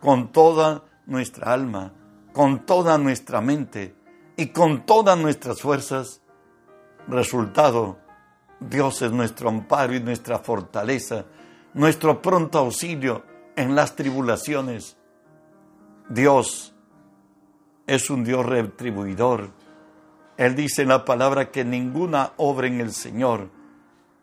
con 0.00 0.32
toda 0.32 0.82
nuestra 1.06 1.52
alma, 1.52 1.92
con 2.32 2.66
toda 2.66 2.98
nuestra 2.98 3.40
mente 3.40 3.94
y 4.36 4.48
con 4.48 4.86
todas 4.86 5.16
nuestras 5.16 5.60
fuerzas. 5.62 6.20
Resultado, 7.06 7.98
Dios 8.58 9.02
es 9.02 9.12
nuestro 9.12 9.48
amparo 9.50 9.94
y 9.94 10.00
nuestra 10.00 10.40
fortaleza, 10.40 11.26
nuestro 11.74 12.20
pronto 12.20 12.58
auxilio 12.58 13.22
en 13.58 13.74
las 13.74 13.96
tribulaciones. 13.96 14.96
Dios 16.08 16.74
es 17.88 18.08
un 18.08 18.22
Dios 18.22 18.46
retribuidor. 18.46 19.50
Él 20.36 20.54
dice 20.54 20.82
en 20.82 20.88
la 20.88 21.04
palabra 21.04 21.50
que 21.50 21.64
ninguna 21.64 22.34
obra 22.36 22.68
en 22.68 22.80
el 22.80 22.92
Señor 22.92 23.50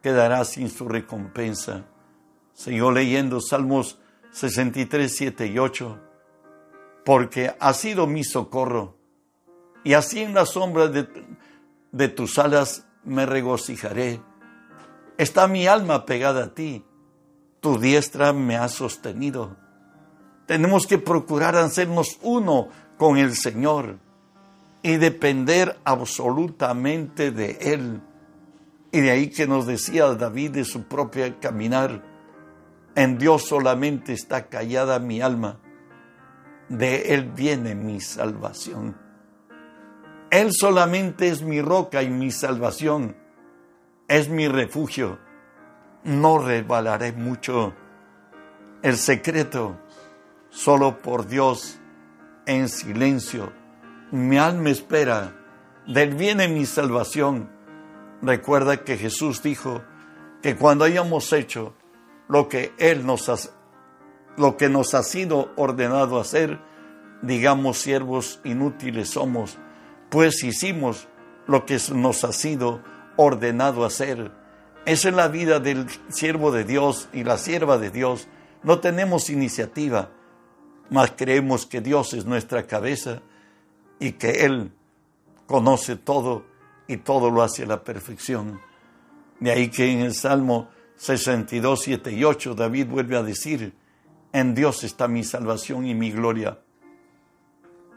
quedará 0.02 0.46
sin 0.46 0.70
su 0.70 0.88
recompensa. 0.88 1.84
Siguió 2.54 2.92
leyendo 2.92 3.42
Salmos 3.42 4.00
63, 4.32 5.14
7 5.14 5.48
y 5.48 5.60
8, 5.60 6.00
porque 7.04 7.54
ha 7.60 7.74
sido 7.74 8.08
mi 8.08 8.24
socorro, 8.24 8.96
y 9.84 9.94
así 9.94 10.22
en 10.22 10.34
la 10.34 10.46
sombra 10.46 10.88
de, 10.88 11.08
de 11.92 12.08
tus 12.08 12.40
alas 12.40 12.88
me 13.04 13.26
regocijaré. 13.26 14.22
Está 15.18 15.50
mi 15.50 15.68
alma 15.68 16.06
pegada 16.06 16.46
a 16.46 16.54
ti, 16.54 16.86
tu 17.66 17.80
diestra 17.80 18.32
me 18.32 18.58
ha 18.58 18.70
sostenido. 18.70 19.58
Tenemos 20.46 20.86
que 20.86 21.00
procurar 21.00 21.56
hacernos 21.56 22.20
uno 22.22 22.70
con 22.96 23.18
el 23.18 23.36
Señor 23.36 23.98
y 24.84 24.98
depender 24.98 25.76
absolutamente 25.84 27.32
de 27.32 27.58
Él 27.60 28.04
y 28.92 29.02
de 29.02 29.10
ahí 29.10 29.32
que 29.32 29.48
nos 29.48 29.66
decía 29.66 30.14
David 30.14 30.52
de 30.52 30.64
su 30.64 30.84
propia 30.84 31.40
caminar, 31.40 32.04
en 32.94 33.18
Dios 33.18 33.48
solamente 33.48 34.14
está 34.14 34.46
callada 34.46 35.00
mi 35.00 35.22
alma, 35.22 35.58
de 36.70 37.16
Él 37.16 37.32
viene 37.36 37.74
mi 37.74 38.00
salvación. 38.00 38.96
Él 40.30 40.52
solamente 40.54 41.30
es 41.30 41.42
mi 41.42 41.62
roca 41.62 42.04
y 42.04 42.12
mi 42.12 42.30
salvación, 42.30 43.18
es 44.08 44.30
mi 44.30 44.48
refugio. 44.48 45.25
No 46.06 46.38
resbalaré 46.38 47.14
mucho. 47.14 47.74
El 48.84 48.96
secreto, 48.96 49.80
solo 50.50 51.00
por 51.00 51.26
Dios 51.26 51.80
en 52.46 52.70
silencio. 52.70 53.52
Mi 54.12 54.38
alma 54.38 54.70
espera, 54.70 55.36
del 55.88 56.14
viene 56.14 56.48
mi 56.48 56.68
salvación. 56.68 57.50
Recuerda 58.22 58.84
que 58.84 58.98
Jesús 58.98 59.42
dijo 59.42 59.82
que 60.44 60.56
cuando 60.56 60.86
hayamos 60.86 61.34
hecho 61.34 61.74
lo 62.28 62.50
que 62.50 62.76
Él 62.78 63.04
nos 63.04 63.28
ha, 63.30 63.38
lo 64.38 64.58
que 64.58 64.70
nos 64.70 64.94
ha 64.94 65.02
sido 65.02 65.54
ordenado 65.56 66.20
hacer, 66.20 66.60
digamos 67.24 67.80
siervos 67.80 68.42
inútiles 68.44 69.10
somos, 69.10 69.58
pues 70.12 70.44
hicimos 70.44 71.08
lo 71.48 71.66
que 71.66 71.80
nos 71.96 72.24
ha 72.24 72.32
sido 72.32 72.84
ordenado 73.18 73.86
hacer. 73.86 74.45
Esa 74.86 75.10
es 75.10 75.16
la 75.16 75.28
vida 75.28 75.60
del 75.60 75.88
siervo 76.10 76.52
de 76.52 76.64
Dios 76.64 77.10
y 77.12 77.24
la 77.24 77.38
sierva 77.38 77.78
de 77.80 77.90
Dios. 77.90 78.28
No 78.62 78.80
tenemos 78.80 79.30
iniciativa, 79.32 80.12
mas 80.92 81.14
creemos 81.16 81.66
que 81.66 81.82
Dios 81.82 82.14
es 82.14 82.26
nuestra 82.26 82.68
cabeza 82.68 83.22
y 84.00 84.14
que 84.14 84.46
Él 84.46 84.72
conoce 85.48 85.96
todo 85.96 86.46
y 86.88 86.98
todo 86.98 87.32
lo 87.32 87.42
hace 87.42 87.64
a 87.64 87.68
la 87.68 87.84
perfección. 87.84 88.60
De 89.40 89.52
ahí 89.52 89.70
que 89.70 89.92
en 89.92 90.02
el 90.02 90.14
Salmo 90.14 90.70
62, 90.98 91.82
7 91.82 92.12
y 92.12 92.24
8 92.24 92.54
David 92.54 92.88
vuelve 92.88 93.18
a 93.18 93.24
decir, 93.24 93.74
en 94.32 94.54
Dios 94.54 94.84
está 94.84 95.08
mi 95.08 95.24
salvación 95.24 95.86
y 95.88 95.96
mi 95.96 96.12
gloria. 96.12 96.60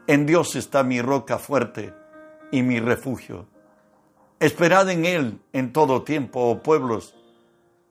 En 0.07 0.25
Dios 0.25 0.57
está 0.57 0.83
mi 0.83 1.03
roca 1.03 1.39
fuerte 1.39 1.93
y 2.51 2.63
mi 2.63 2.81
refugio. 2.81 3.47
Esperad 4.41 4.89
en 4.91 5.05
Él 5.05 5.41
en 5.53 5.73
todo 5.73 6.05
tiempo, 6.05 6.41
oh 6.41 6.63
pueblos, 6.63 7.15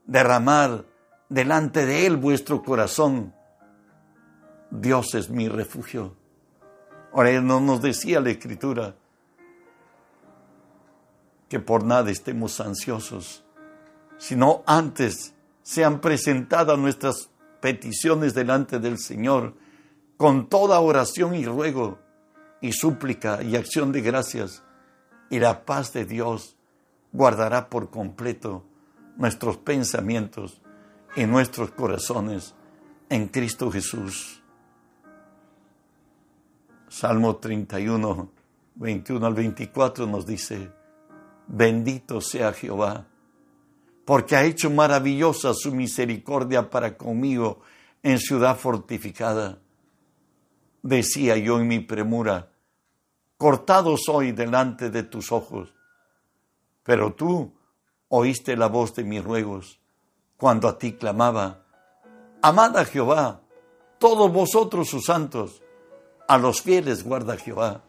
derramad 0.05 0.85
delante 1.27 1.85
de 1.85 2.05
Él 2.05 2.15
vuestro 2.15 2.63
corazón. 2.63 3.33
Dios 4.71 5.13
es 5.15 5.29
mi 5.29 5.49
refugio. 5.49 6.15
Ahora 7.13 7.41
no 7.41 7.59
nos 7.59 7.81
decía 7.81 8.21
la 8.21 8.29
Escritura 8.29 8.95
que 11.49 11.59
por 11.59 11.83
nada 11.83 12.11
estemos 12.11 12.59
ansiosos, 12.59 13.43
sino 14.17 14.63
antes 14.65 15.33
sean 15.63 15.99
presentadas 15.99 16.77
nuestras 16.77 17.29
peticiones 17.59 18.33
delante 18.33 18.79
del 18.79 18.99
Señor 18.99 19.53
con 20.15 20.47
toda 20.47 20.79
oración 20.79 21.35
y 21.35 21.45
ruego 21.45 21.99
y 22.61 22.71
súplica 22.71 23.43
y 23.43 23.55
acción 23.55 23.91
de 23.91 24.01
gracias 24.01 24.63
y 25.29 25.39
la 25.39 25.65
paz 25.65 25.93
de 25.93 26.05
Dios 26.05 26.57
guardará 27.11 27.69
por 27.69 27.89
completo 27.89 28.63
nuestros 29.17 29.57
pensamientos 29.57 30.61
y 31.15 31.25
nuestros 31.25 31.71
corazones 31.71 32.53
en 33.09 33.27
Cristo 33.27 33.71
Jesús. 33.71 34.41
Salmo 36.89 37.35
31, 37.37 38.29
21 38.75 39.25
al 39.25 39.33
24 39.33 40.07
nos 40.07 40.25
dice, 40.25 40.71
bendito 41.47 42.21
sea 42.21 42.53
Jehová, 42.53 43.07
porque 44.05 44.35
ha 44.35 44.45
hecho 44.45 44.69
maravillosa 44.69 45.53
su 45.53 45.73
misericordia 45.73 46.69
para 46.69 46.95
conmigo 46.95 47.61
en 48.03 48.19
ciudad 48.19 48.57
fortificada. 48.57 49.59
Decía 50.81 51.35
yo 51.37 51.59
en 51.59 51.67
mi 51.67 51.79
premura, 51.79 52.51
cortado 53.37 53.95
soy 53.97 54.31
delante 54.31 54.89
de 54.89 55.03
tus 55.03 55.31
ojos. 55.31 55.73
Pero 56.83 57.13
tú 57.13 57.53
oíste 58.09 58.57
la 58.57 58.67
voz 58.67 58.95
de 58.95 59.03
mis 59.03 59.23
ruegos 59.23 59.79
cuando 60.37 60.67
a 60.67 60.77
ti 60.77 60.93
clamaba. 60.93 61.63
Amad 62.41 62.77
a 62.77 62.85
Jehová, 62.85 63.41
todos 63.99 64.31
vosotros 64.31 64.89
sus 64.89 65.05
santos, 65.05 65.61
a 66.27 66.37
los 66.37 66.61
fieles 66.61 67.03
guarda 67.03 67.37
Jehová, 67.37 67.81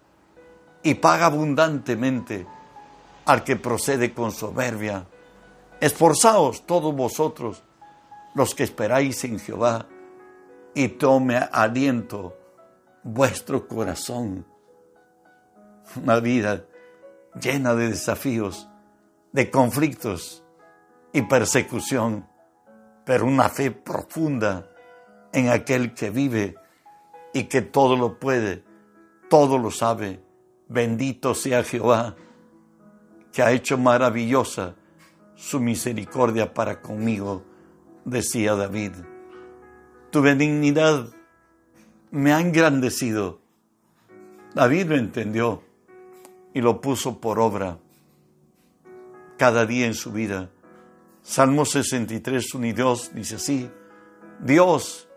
y 0.82 0.94
paga 0.94 1.26
abundantemente 1.26 2.46
al 3.26 3.44
que 3.44 3.56
procede 3.56 4.14
con 4.14 4.32
soberbia. 4.32 5.06
Esforzaos 5.80 6.66
todos 6.66 6.94
vosotros, 6.94 7.62
los 8.34 8.54
que 8.54 8.64
esperáis 8.64 9.22
en 9.24 9.38
Jehová, 9.38 9.86
y 10.74 10.88
tome 10.88 11.36
aliento 11.36 12.36
vuestro 13.02 13.66
corazón 13.68 14.46
una 16.02 16.20
vida 16.20 16.64
llena 17.40 17.74
de 17.74 17.90
desafíos, 17.90 18.68
de 19.32 19.50
conflictos 19.50 20.44
y 21.12 21.22
persecución, 21.22 22.26
pero 23.04 23.26
una 23.26 23.48
fe 23.48 23.70
profunda 23.70 24.70
en 25.32 25.48
aquel 25.48 25.94
que 25.94 26.10
vive 26.10 26.56
y 27.32 27.44
que 27.44 27.62
todo 27.62 27.96
lo 27.96 28.18
puede, 28.18 28.64
todo 29.28 29.58
lo 29.58 29.70
sabe. 29.70 30.22
Bendito 30.68 31.34
sea 31.34 31.62
Jehová, 31.62 32.16
que 33.32 33.42
ha 33.42 33.52
hecho 33.52 33.78
maravillosa 33.78 34.74
su 35.34 35.60
misericordia 35.60 36.52
para 36.52 36.80
conmigo, 36.82 37.44
decía 38.04 38.54
David. 38.54 38.92
Tu 40.10 40.20
benignidad 40.20 41.08
me 42.10 42.32
ha 42.32 42.40
engrandecido. 42.40 43.40
David 44.54 44.86
lo 44.86 44.96
entendió 44.96 45.67
y 46.54 46.60
lo 46.60 46.80
puso 46.80 47.20
por 47.20 47.38
obra 47.38 47.78
cada 49.38 49.64
día 49.64 49.86
en 49.86 49.94
su 49.94 50.12
vida. 50.12 50.50
Salmo 51.22 51.64
63, 51.64 52.54
1 52.54 52.66
y 52.66 52.72
2 52.72 53.10
dice 53.14 53.36
así, 53.36 53.70
Dios, 54.40 55.08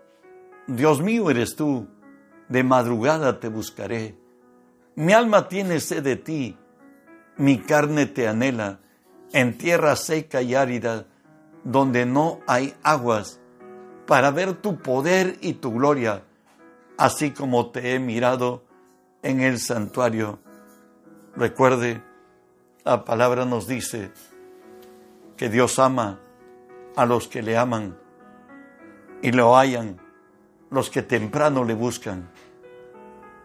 Dios 0.66 1.00
mío 1.00 1.30
eres 1.30 1.56
tú, 1.56 1.88
de 2.48 2.62
madrugada 2.62 3.40
te 3.40 3.48
buscaré. 3.48 4.14
Mi 4.94 5.12
alma 5.12 5.48
tiene 5.48 5.80
sed 5.80 6.02
de 6.02 6.16
ti, 6.16 6.56
mi 7.36 7.58
carne 7.58 8.06
te 8.06 8.28
anhela, 8.28 8.80
en 9.32 9.56
tierra 9.56 9.96
seca 9.96 10.42
y 10.42 10.54
árida, 10.54 11.06
donde 11.64 12.04
no 12.04 12.40
hay 12.46 12.74
aguas, 12.82 13.40
para 14.06 14.30
ver 14.30 14.54
tu 14.54 14.78
poder 14.78 15.38
y 15.40 15.54
tu 15.54 15.72
gloria, 15.72 16.24
así 16.98 17.30
como 17.30 17.70
te 17.70 17.94
he 17.94 17.98
mirado 17.98 18.64
en 19.22 19.40
el 19.40 19.58
santuario. 19.58 20.40
Recuerde, 21.34 22.02
la 22.84 23.04
palabra 23.04 23.46
nos 23.46 23.66
dice 23.66 24.12
que 25.36 25.48
Dios 25.48 25.78
ama 25.78 26.20
a 26.94 27.06
los 27.06 27.26
que 27.26 27.42
le 27.42 27.56
aman 27.56 27.96
y 29.22 29.32
lo 29.32 29.56
hallan 29.56 29.98
los 30.70 30.90
que 30.90 31.02
temprano 31.02 31.64
le 31.64 31.74
buscan. 31.74 32.28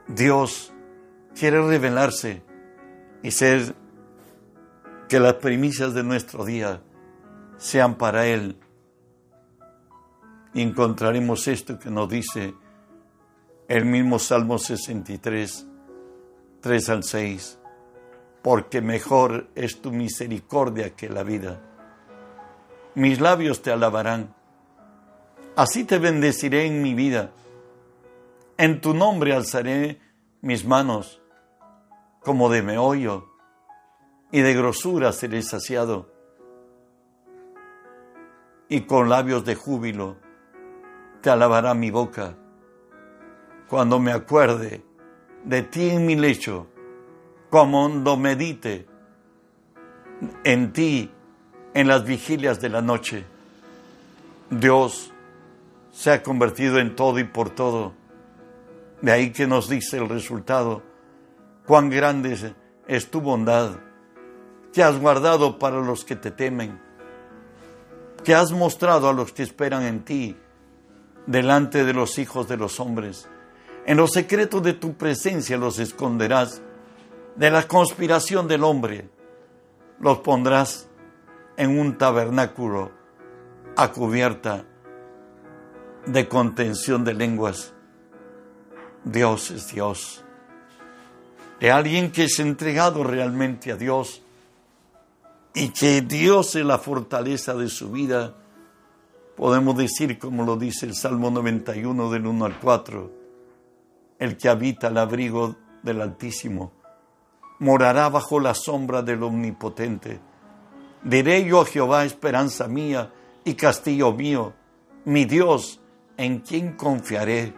Dios 0.07 0.73
quiere 1.37 1.65
revelarse 1.65 2.43
y 3.23 3.31
ser 3.31 3.73
que 5.07 5.19
las 5.19 5.35
primicias 5.35 5.93
de 5.93 6.03
nuestro 6.03 6.43
día 6.43 6.81
sean 7.57 7.95
para 7.95 8.27
Él. 8.27 8.59
Y 10.53 10.61
encontraremos 10.61 11.47
esto 11.47 11.79
que 11.79 11.89
nos 11.89 12.09
dice 12.09 12.53
el 13.69 13.85
mismo 13.85 14.19
Salmo 14.19 14.57
63, 14.57 15.67
3 16.61 16.89
al 16.89 17.03
6 17.03 17.59
porque 18.47 18.79
mejor 18.79 19.49
es 19.55 19.81
tu 19.81 19.91
misericordia 19.91 20.95
que 20.95 21.09
la 21.09 21.23
vida. 21.23 21.59
Mis 22.95 23.19
labios 23.19 23.61
te 23.61 23.73
alabarán. 23.73 24.33
Así 25.57 25.83
te 25.83 25.99
bendeciré 25.99 26.65
en 26.65 26.81
mi 26.81 26.93
vida. 26.93 27.31
En 28.57 28.79
tu 28.79 28.93
nombre 28.93 29.33
alzaré 29.33 29.99
mis 30.39 30.63
manos 30.63 31.21
como 32.21 32.49
de 32.49 32.61
meollo 32.61 33.27
y 34.31 34.39
de 34.39 34.53
grosura 34.53 35.11
seré 35.11 35.41
saciado. 35.41 36.09
Y 38.69 38.83
con 38.83 39.09
labios 39.09 39.43
de 39.43 39.55
júbilo 39.55 40.15
te 41.19 41.29
alabará 41.29 41.73
mi 41.73 41.91
boca. 41.91 42.37
Cuando 43.67 43.99
me 43.99 44.13
acuerde 44.13 44.85
de 45.43 45.63
ti 45.63 45.89
en 45.89 46.05
mi 46.05 46.15
lecho, 46.15 46.67
cuando 47.49 48.17
medite 48.17 48.85
en 50.43 50.73
ti 50.73 51.11
en 51.73 51.87
las 51.87 52.03
vigilias 52.03 52.59
de 52.59 52.69
la 52.69 52.81
noche. 52.81 53.25
Dios 54.49 55.11
se 55.91 56.11
ha 56.11 56.23
convertido 56.23 56.79
en 56.79 56.95
todo 56.95 57.19
y 57.19 57.23
por 57.23 57.49
todo. 57.49 57.93
De 59.01 59.11
ahí 59.11 59.31
que 59.31 59.47
nos 59.47 59.69
dice 59.69 59.97
el 59.97 60.09
resultado, 60.09 60.81
cuán 61.65 61.89
grande 61.89 62.55
es 62.87 63.11
tu 63.11 63.21
bondad, 63.21 63.71
que 64.73 64.83
has 64.83 64.99
guardado 64.99 65.59
para 65.59 65.79
los 65.81 66.03
que 66.03 66.15
te 66.15 66.31
temen, 66.31 66.79
que 68.23 68.33
has 68.33 68.51
mostrado 68.51 69.09
a 69.09 69.13
los 69.13 69.33
que 69.33 69.43
esperan 69.43 69.83
en 69.83 70.03
ti, 70.03 70.35
delante 71.27 71.83
de 71.85 71.93
los 71.93 72.17
hijos 72.17 72.47
de 72.47 72.57
los 72.57 72.79
hombres. 72.79 73.27
En 73.85 73.97
los 73.97 74.11
secretos 74.11 74.63
de 74.63 74.73
tu 74.73 74.95
presencia 74.95 75.57
los 75.57 75.77
esconderás 75.79 76.61
de 77.37 77.51
la 77.51 77.67
conspiración 77.67 78.47
del 78.47 78.63
hombre, 78.63 79.09
los 79.99 80.19
pondrás 80.19 80.89
en 81.55 81.79
un 81.79 81.97
tabernáculo 81.97 82.91
a 83.75 83.91
cubierta 83.91 84.65
de 86.07 86.27
contención 86.27 87.03
de 87.03 87.13
lenguas. 87.13 87.73
Dios 89.03 89.51
es 89.51 89.71
Dios. 89.71 90.23
De 91.59 91.71
alguien 91.71 92.11
que 92.11 92.23
es 92.25 92.39
entregado 92.39 93.03
realmente 93.03 93.71
a 93.71 93.75
Dios 93.75 94.23
y 95.53 95.69
que 95.69 96.01
Dios 96.01 96.55
es 96.55 96.65
la 96.65 96.79
fortaleza 96.79 97.53
de 97.53 97.69
su 97.69 97.91
vida, 97.91 98.35
podemos 99.35 99.77
decir, 99.77 100.17
como 100.17 100.43
lo 100.43 100.55
dice 100.55 100.87
el 100.87 100.95
Salmo 100.95 101.29
91 101.29 102.11
del 102.11 102.25
1 102.25 102.45
al 102.45 102.59
4, 102.59 103.11
el 104.19 104.37
que 104.37 104.49
habita 104.49 104.87
el 104.87 104.97
abrigo 104.97 105.55
del 105.83 106.01
Altísimo 106.01 106.76
morará 107.59 108.09
bajo 108.09 108.39
la 108.39 108.53
sombra 108.53 109.01
del 109.01 109.23
Omnipotente. 109.23 110.19
Diré 111.03 111.45
yo 111.45 111.61
a 111.61 111.65
Jehová, 111.65 112.05
esperanza 112.05 112.67
mía 112.67 113.11
y 113.43 113.55
castillo 113.55 114.13
mío, 114.13 114.53
mi 115.05 115.25
Dios, 115.25 115.79
en 116.17 116.39
quien 116.39 116.73
confiaré. 116.73 117.53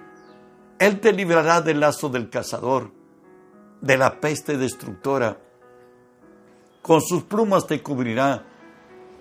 Él 0.78 1.00
te 1.00 1.14
librará 1.14 1.62
del 1.62 1.80
lazo 1.80 2.10
del 2.10 2.30
cazador, 2.30 2.92
de 3.82 3.98
la 3.98 4.20
peste 4.20 4.58
destructora 4.58 5.38
con 6.82 7.02
sus 7.02 7.24
plumas 7.24 7.68
te 7.68 7.84
cubrirá 7.84 8.46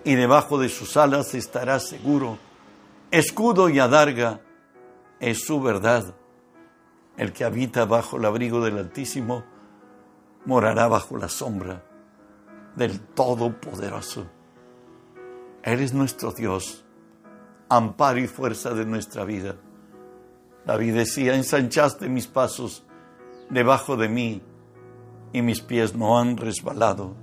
y 0.03 0.15
debajo 0.15 0.57
de 0.57 0.69
sus 0.69 0.97
alas 0.97 1.35
estarás 1.35 1.87
seguro. 1.87 2.37
Escudo 3.11 3.69
y 3.69 3.79
adarga 3.79 4.41
es 5.19 5.45
su 5.45 5.61
verdad. 5.61 6.15
El 7.17 7.33
que 7.33 7.43
habita 7.43 7.85
bajo 7.85 8.17
el 8.17 8.25
abrigo 8.25 8.59
del 8.61 8.77
Altísimo 8.77 9.43
morará 10.45 10.87
bajo 10.87 11.17
la 11.17 11.29
sombra 11.29 11.83
del 12.75 12.99
Todopoderoso. 12.99 14.27
Eres 15.63 15.93
nuestro 15.93 16.31
Dios, 16.31 16.85
amparo 17.67 18.19
y 18.19 18.27
fuerza 18.27 18.73
de 18.73 18.85
nuestra 18.85 19.25
vida. 19.25 19.55
David 20.65 20.95
decía, 20.95 21.35
ensanchaste 21.35 22.07
mis 22.09 22.27
pasos 22.27 22.83
debajo 23.49 23.97
de 23.97 24.07
mí 24.07 24.41
y 25.33 25.41
mis 25.41 25.61
pies 25.61 25.95
no 25.95 26.17
han 26.19 26.37
resbalado. 26.37 27.15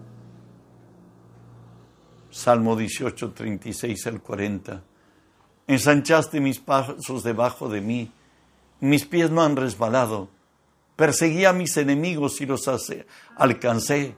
Salmo 2.30 2.76
18, 2.76 3.32
36 3.32 4.06
al 4.08 4.20
40. 4.20 4.82
Ensanchaste 5.68 6.40
mis 6.40 6.58
pasos 6.58 7.22
debajo 7.22 7.68
de 7.68 7.80
mí, 7.80 8.12
mis 8.80 9.04
pies 9.06 9.30
no 9.30 9.42
han 9.42 9.56
resbalado. 9.56 10.28
Perseguí 10.96 11.44
a 11.44 11.52
mis 11.52 11.76
enemigos 11.76 12.40
y 12.40 12.46
los 12.46 12.70
alcancé, 13.36 14.16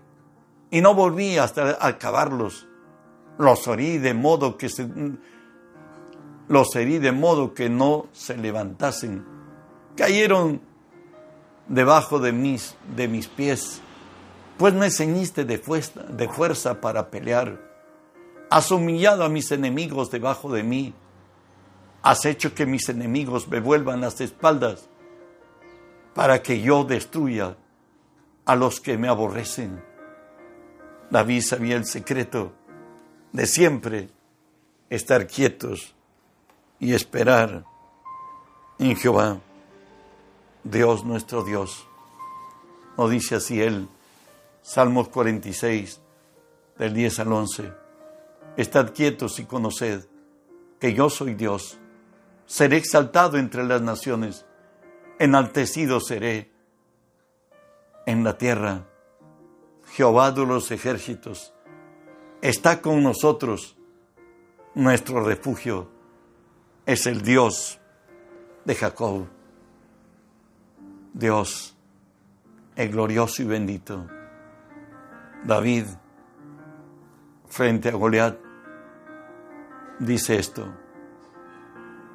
y 0.70 0.80
no 0.80 0.94
volví 0.94 1.36
hasta 1.36 1.76
acabarlos. 1.84 2.68
Los 3.36 3.66
herí 3.66 3.98
de 3.98 4.14
modo 4.14 4.56
que 4.56 4.68
se, 4.68 4.88
los 6.48 6.74
herí 6.76 6.98
de 6.98 7.12
modo 7.12 7.52
que 7.52 7.68
no 7.68 8.06
se 8.12 8.36
levantasen. 8.36 9.24
Cayeron 9.96 10.60
debajo 11.66 12.20
de 12.20 12.32
mis, 12.32 12.76
de 12.96 13.08
mis 13.08 13.26
pies, 13.26 13.80
pues 14.56 14.72
me 14.72 14.90
ceñiste 14.90 15.44
de 15.44 15.58
fuerza, 15.58 16.02
de 16.04 16.28
fuerza 16.28 16.80
para 16.80 17.10
pelear. 17.10 17.60
Has 18.50 18.70
humillado 18.70 19.24
a 19.24 19.28
mis 19.28 19.50
enemigos 19.50 20.10
debajo 20.10 20.52
de 20.52 20.62
mí. 20.62 20.94
Has 22.02 22.24
hecho 22.24 22.54
que 22.54 22.66
mis 22.66 22.88
enemigos 22.88 23.48
me 23.48 23.58
vuelvan 23.60 24.00
las 24.00 24.20
espaldas 24.20 24.88
para 26.18 26.42
que 26.42 26.61
yo 26.61 26.83
destruya 26.83 27.57
a 28.44 28.57
los 28.57 28.81
que 28.81 28.98
me 28.98 29.07
aborrecen. 29.07 29.81
David 31.11 31.42
sabía 31.42 31.76
el 31.76 31.85
secreto 31.85 32.54
de 33.31 33.46
siempre 33.46 34.09
estar 34.90 35.28
quietos 35.28 35.94
y 36.81 36.92
esperar 36.92 37.64
en 38.81 38.96
Jehová, 38.96 39.38
Dios 40.64 41.04
nuestro 41.04 41.44
Dios. 41.44 41.87
No 42.96 43.09
dice 43.09 43.37
así 43.37 43.62
él, 43.62 43.88
Salmos 44.61 45.11
46, 45.11 46.00
del 46.78 46.94
10 46.94 47.20
al 47.20 47.33
11. 47.33 47.72
Estad 48.57 48.92
quietos 48.92 49.38
y 49.38 49.44
conoced 49.44 50.07
que 50.81 50.94
yo 50.94 51.11
soy 51.11 51.35
Dios. 51.35 51.78
Seré 52.44 52.76
exaltado 52.76 53.38
entre 53.38 53.62
las 53.62 53.83
naciones, 53.83 54.47
enaltecido 55.18 56.00
seré 56.00 56.50
en 58.07 58.24
la 58.24 58.38
tierra. 58.38 58.87
Jehová 59.92 60.31
de 60.33 60.46
los 60.46 60.70
ejércitos 60.70 61.52
está 62.40 62.81
con 62.81 63.02
nosotros. 63.02 63.76
Nuestro 64.74 65.24
refugio 65.24 65.88
es 66.87 67.07
el 67.07 67.22
Dios 67.22 67.81
de 68.64 68.74
Jacob. 68.74 69.26
Dios, 71.12 71.74
el 72.76 72.90
glorioso 72.90 73.42
y 73.42 73.46
bendito. 73.46 74.07
David, 75.44 75.87
frente 77.48 77.88
a 77.88 77.92
Goliat, 77.92 78.38
dice 79.98 80.38
esto. 80.38 80.72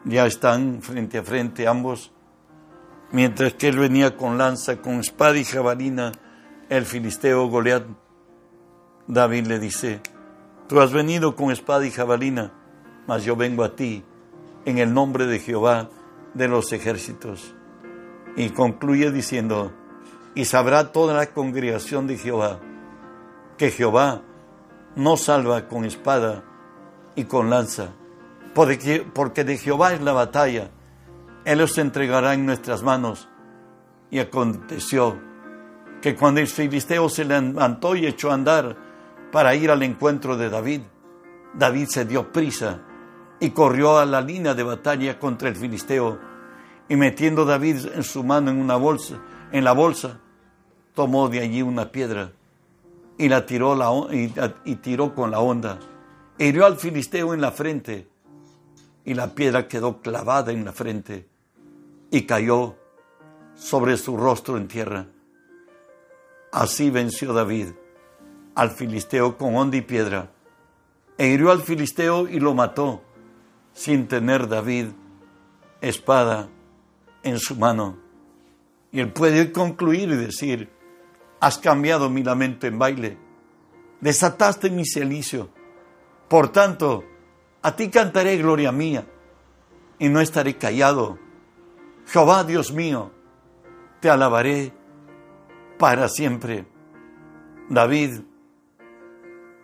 Ya 0.05 0.25
están 0.25 0.81
frente 0.81 1.17
a 1.17 1.23
frente 1.23 1.67
ambos, 1.67 2.12
mientras 3.13 3.53
que 3.53 3.69
él 3.69 3.77
venía 3.77 4.17
con 4.17 4.37
lanza, 4.37 4.81
con 4.81 4.95
espada 4.95 5.37
y 5.37 5.45
jabalina, 5.45 6.11
el 6.67 6.85
filisteo 6.85 7.47
Goliat. 7.47 7.85
David 9.07 9.47
le 9.47 9.59
dice, 9.59 10.01
tú 10.67 10.81
has 10.81 10.91
venido 10.91 11.35
con 11.35 11.51
espada 11.51 11.85
y 11.85 11.91
jabalina, 11.91 12.51
mas 13.07 13.23
yo 13.23 13.35
vengo 13.35 13.63
a 13.63 13.75
ti 13.75 14.03
en 14.65 14.79
el 14.79 14.93
nombre 14.93 15.27
de 15.27 15.39
Jehová 15.39 15.89
de 16.33 16.47
los 16.47 16.73
ejércitos. 16.73 17.53
Y 18.35 18.49
concluye 18.49 19.11
diciendo, 19.11 19.71
y 20.33 20.45
sabrá 20.45 20.91
toda 20.91 21.13
la 21.13 21.27
congregación 21.27 22.07
de 22.07 22.17
Jehová 22.17 22.59
que 23.57 23.69
Jehová 23.69 24.23
no 24.95 25.17
salva 25.17 25.67
con 25.67 25.85
espada 25.85 26.43
y 27.15 27.25
con 27.25 27.51
lanza, 27.51 27.89
porque, 28.55 29.05
porque 29.13 29.43
de 29.43 29.57
Jehová 29.57 29.93
es 29.93 30.01
la 30.01 30.13
batalla, 30.13 30.71
Él 31.45 31.57
los 31.57 31.77
entregará 31.77 32.33
en 32.33 32.45
nuestras 32.45 32.83
manos. 32.83 33.27
Y 34.09 34.19
aconteció 34.19 35.19
que 36.01 36.15
cuando 36.15 36.39
el 36.39 36.47
filisteo 36.47 37.09
se 37.09 37.25
levantó 37.25 37.95
y 37.95 38.05
echó 38.05 38.31
a 38.31 38.35
andar 38.35 38.77
para 39.31 39.55
ir 39.55 39.71
al 39.71 39.83
encuentro 39.83 40.37
de 40.37 40.49
David, 40.49 40.81
David 41.53 41.87
se 41.87 42.05
dio 42.05 42.31
prisa 42.31 42.79
y 43.39 43.49
corrió 43.49 43.97
a 43.97 44.05
la 44.05 44.21
línea 44.21 44.53
de 44.53 44.63
batalla 44.63 45.19
contra 45.19 45.49
el 45.49 45.55
filisteo. 45.55 46.19
Y 46.87 46.95
metiendo 46.95 47.45
David 47.45 47.87
en 47.95 48.03
su 48.03 48.23
mano 48.23 48.51
en 48.51 48.59
una 48.59 48.75
bolsa, 48.75 49.15
en 49.51 49.63
la 49.63 49.71
bolsa, 49.71 50.19
tomó 50.93 51.27
de 51.27 51.39
allí 51.39 51.61
una 51.61 51.91
piedra 51.91 52.31
y 53.17 53.29
la 53.29 53.45
tiró 53.45 54.09
y 54.11 54.75
tiró 54.75 55.15
con 55.15 55.31
la 55.31 55.39
onda. 55.39 55.79
Hirió 56.37 56.65
al 56.65 56.77
filisteo 56.77 57.33
en 57.33 57.41
la 57.41 57.51
frente 57.51 58.07
y 59.05 59.13
la 59.13 59.33
piedra 59.33 59.67
quedó 59.67 60.01
clavada 60.01 60.51
en 60.51 60.65
la 60.65 60.71
frente 60.71 61.32
y 62.13 62.21
cayó 62.21 62.75
sobre 63.55 63.97
su 63.97 64.15
rostro 64.15 64.55
en 64.55 64.69
tierra. 64.69 65.07
Así 66.51 66.89
venció 66.89 67.33
David 67.33 67.71
al 68.55 68.69
filisteo 68.69 69.37
con 69.37 69.55
onda 69.55 69.75
y 69.77 69.81
piedra 69.81 70.31
e 71.17 71.27
hirió 71.27 71.51
al 71.51 71.61
filisteo 71.61 72.29
y 72.29 72.39
lo 72.39 72.53
mató 72.53 73.01
sin 73.73 74.07
tener 74.07 74.47
David 74.47 74.89
espada 75.81 76.49
en 77.23 77.39
su 77.39 77.55
mano. 77.55 77.97
Y 78.91 78.99
él 78.99 79.11
puede 79.11 79.51
concluir 79.51 80.09
y 80.09 80.15
decir, 80.15 80.69
has 81.39 81.57
cambiado 81.57 82.09
mi 82.09 82.23
lamento 82.23 82.67
en 82.67 82.77
baile, 82.77 83.17
desataste 83.99 84.69
mi 84.69 84.85
celicio 84.85 85.49
por 86.33 86.51
tanto, 86.51 87.03
a 87.61 87.75
ti 87.75 87.89
cantaré 87.89 88.37
gloria 88.37 88.71
mía 88.71 89.05
y 89.99 90.09
no 90.09 90.19
estaré 90.19 90.57
callado. 90.57 91.19
Jehová 92.05 92.43
Dios 92.43 92.71
mío, 92.71 93.11
te 93.99 94.09
alabaré 94.09 94.73
para 95.77 96.07
siempre. 96.09 96.65
David 97.69 98.21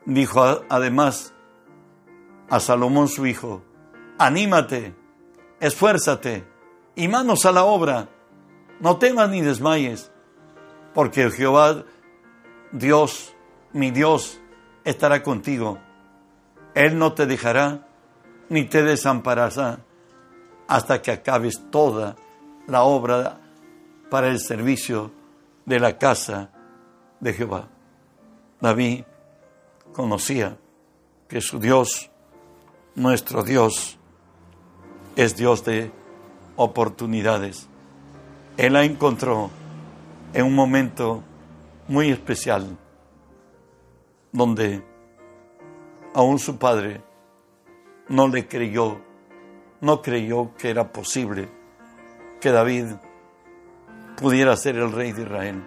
dijo 0.06 0.44
además 0.70 1.34
a 2.50 2.60
Salomón 2.60 3.08
su 3.08 3.26
hijo, 3.28 3.62
anímate, 4.18 4.96
esfuérzate 5.60 6.46
y 6.96 7.08
manos 7.08 7.46
a 7.46 7.52
la 7.52 7.64
obra, 7.64 8.10
no 8.80 8.98
temas 8.98 9.30
ni 9.30 9.42
desmayes, 9.42 10.12
porque 10.94 11.30
Jehová 11.30 11.84
Dios, 12.72 13.36
mi 13.74 13.92
Dios, 13.92 14.40
estará 14.84 15.22
contigo 15.22 15.80
él 16.74 16.98
no 16.98 17.14
te 17.14 17.26
dejará 17.26 17.88
ni 18.50 18.66
te 18.66 18.84
desamparará 18.84 19.80
hasta 20.68 21.02
que 21.02 21.12
acabes 21.12 21.62
toda 21.72 22.16
la 22.70 22.84
obra 22.84 23.40
para 24.10 24.28
el 24.28 24.40
servicio 24.40 25.12
de 25.66 25.80
la 25.80 25.98
casa 25.98 26.52
de 27.20 27.34
Jehová. 27.34 27.68
David 28.62 29.04
conocía 29.94 30.58
que 31.28 31.42
su 31.42 31.60
Dios, 31.60 32.10
nuestro 32.96 33.44
Dios, 33.44 33.98
es 35.16 35.36
Dios 35.36 35.66
de 35.66 35.92
oportunidades. 36.56 37.68
Él 38.58 38.74
la 38.74 38.84
encontró 38.84 39.50
en 40.34 40.46
un 40.46 40.56
momento 40.56 41.24
muy 41.88 42.10
especial, 42.12 42.78
donde 44.32 44.84
aún 46.14 46.38
su 46.38 46.58
padre 46.58 47.02
no 48.10 48.28
le 48.28 48.48
creyó, 48.48 49.00
no 49.82 50.02
creyó 50.02 50.52
que 50.56 50.70
era 50.70 50.92
posible 50.92 51.59
que 52.40 52.52
David 52.52 52.96
pudiera 54.18 54.56
ser 54.56 54.76
el 54.76 54.92
rey 54.92 55.12
de 55.12 55.24
Israel. 55.24 55.64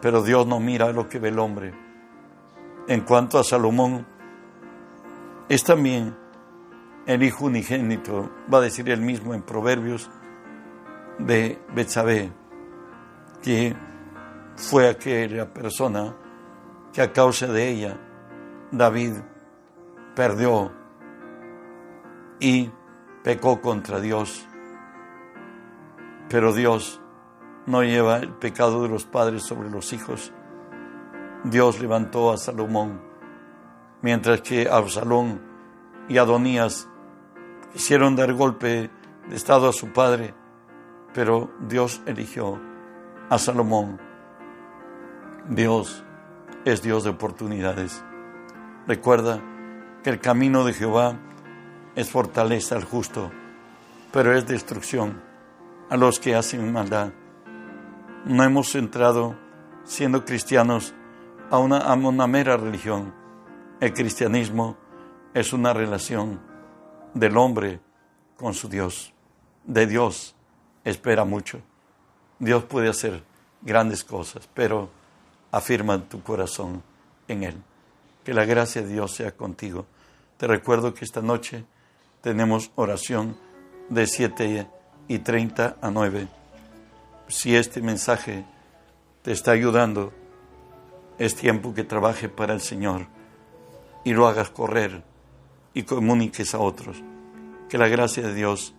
Pero 0.00 0.22
Dios 0.22 0.46
no 0.46 0.60
mira 0.60 0.92
lo 0.92 1.08
que 1.08 1.18
ve 1.18 1.28
el 1.28 1.38
hombre. 1.38 1.74
En 2.86 3.02
cuanto 3.02 3.38
a 3.38 3.44
Salomón, 3.44 4.06
es 5.48 5.64
también 5.64 6.14
el 7.06 7.22
hijo 7.22 7.46
unigénito, 7.46 8.30
va 8.52 8.58
a 8.58 8.62
decir 8.62 8.88
él 8.90 9.00
mismo 9.00 9.34
en 9.34 9.42
Proverbios, 9.42 10.10
de 11.18 11.58
Betsabé, 11.74 12.30
que 13.42 13.74
fue 14.56 14.88
aquella 14.88 15.52
persona 15.52 16.14
que 16.92 17.02
a 17.02 17.12
causa 17.12 17.46
de 17.46 17.68
ella 17.68 17.98
David 18.70 19.14
perdió 20.14 20.70
y 22.40 22.70
pecó 23.22 23.60
contra 23.60 24.00
Dios. 24.00 24.46
Pero 26.28 26.52
Dios 26.52 27.00
no 27.66 27.82
lleva 27.82 28.18
el 28.18 28.30
pecado 28.30 28.82
de 28.82 28.88
los 28.88 29.04
padres 29.04 29.42
sobre 29.42 29.70
los 29.70 29.92
hijos. 29.92 30.32
Dios 31.44 31.80
levantó 31.80 32.32
a 32.32 32.36
Salomón, 32.36 33.00
mientras 34.02 34.40
que 34.40 34.68
Absalón 34.68 35.40
y 36.08 36.18
Adonías 36.18 36.88
quisieron 37.72 38.16
dar 38.16 38.32
golpe 38.32 38.90
de 39.28 39.36
estado 39.36 39.68
a 39.68 39.72
su 39.72 39.92
padre, 39.92 40.34
pero 41.14 41.50
Dios 41.60 42.02
eligió 42.06 42.58
a 43.28 43.38
Salomón. 43.38 44.00
Dios 45.48 46.04
es 46.64 46.82
Dios 46.82 47.04
de 47.04 47.10
oportunidades. 47.10 48.04
Recuerda 48.86 49.40
que 50.02 50.10
el 50.10 50.20
camino 50.20 50.64
de 50.64 50.72
Jehová 50.72 51.18
es 51.94 52.10
fortaleza 52.10 52.76
al 52.76 52.84
justo, 52.84 53.30
pero 54.12 54.34
es 54.34 54.46
destrucción 54.46 55.27
a 55.90 55.96
los 55.96 56.20
que 56.20 56.34
hacen 56.34 56.72
maldad. 56.72 57.12
No 58.24 58.44
hemos 58.44 58.74
entrado, 58.74 59.36
siendo 59.84 60.24
cristianos, 60.24 60.94
a 61.50 61.58
una, 61.58 61.78
a 61.78 61.94
una 61.94 62.26
mera 62.26 62.56
religión. 62.56 63.14
El 63.80 63.94
cristianismo 63.94 64.76
es 65.32 65.52
una 65.52 65.72
relación 65.72 66.40
del 67.14 67.36
hombre 67.36 67.80
con 68.36 68.54
su 68.54 68.68
Dios. 68.68 69.12
De 69.64 69.86
Dios 69.86 70.34
espera 70.84 71.24
mucho. 71.24 71.60
Dios 72.38 72.64
puede 72.64 72.88
hacer 72.88 73.22
grandes 73.62 74.04
cosas, 74.04 74.48
pero 74.52 74.90
afirma 75.50 75.98
tu 76.08 76.22
corazón 76.22 76.82
en 77.28 77.44
Él. 77.44 77.62
Que 78.24 78.34
la 78.34 78.44
gracia 78.44 78.82
de 78.82 78.88
Dios 78.88 79.14
sea 79.14 79.32
contigo. 79.32 79.86
Te 80.36 80.46
recuerdo 80.46 80.92
que 80.92 81.04
esta 81.04 81.22
noche 81.22 81.64
tenemos 82.20 82.70
oración 82.74 83.36
de 83.88 84.06
7 84.06 84.68
y 85.08 85.18
30 85.18 85.76
a 85.80 85.90
9. 85.90 86.28
Si 87.28 87.56
este 87.56 87.82
mensaje 87.82 88.44
te 89.22 89.32
está 89.32 89.52
ayudando, 89.52 90.12
es 91.18 91.34
tiempo 91.34 91.74
que 91.74 91.84
trabaje 91.84 92.28
para 92.28 92.54
el 92.54 92.60
Señor 92.60 93.06
y 94.04 94.12
lo 94.12 94.28
hagas 94.28 94.50
correr 94.50 95.02
y 95.74 95.82
comuniques 95.82 96.54
a 96.54 96.58
otros. 96.58 97.02
Que 97.68 97.78
la 97.78 97.88
gracia 97.88 98.22
de 98.22 98.34
Dios 98.34 98.74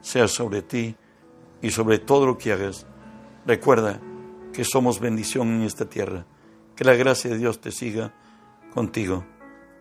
sea 0.00 0.28
sobre 0.28 0.62
ti 0.62 0.96
y 1.62 1.70
sobre 1.70 1.98
todo 1.98 2.26
lo 2.26 2.38
que 2.38 2.52
hagas. 2.52 2.86
Recuerda 3.46 4.00
que 4.52 4.64
somos 4.64 5.00
bendición 5.00 5.48
en 5.48 5.62
esta 5.62 5.86
tierra. 5.86 6.24
Que 6.74 6.84
la 6.84 6.94
gracia 6.94 7.30
de 7.30 7.38
Dios 7.38 7.60
te 7.60 7.70
siga 7.70 8.12
contigo. 8.74 9.24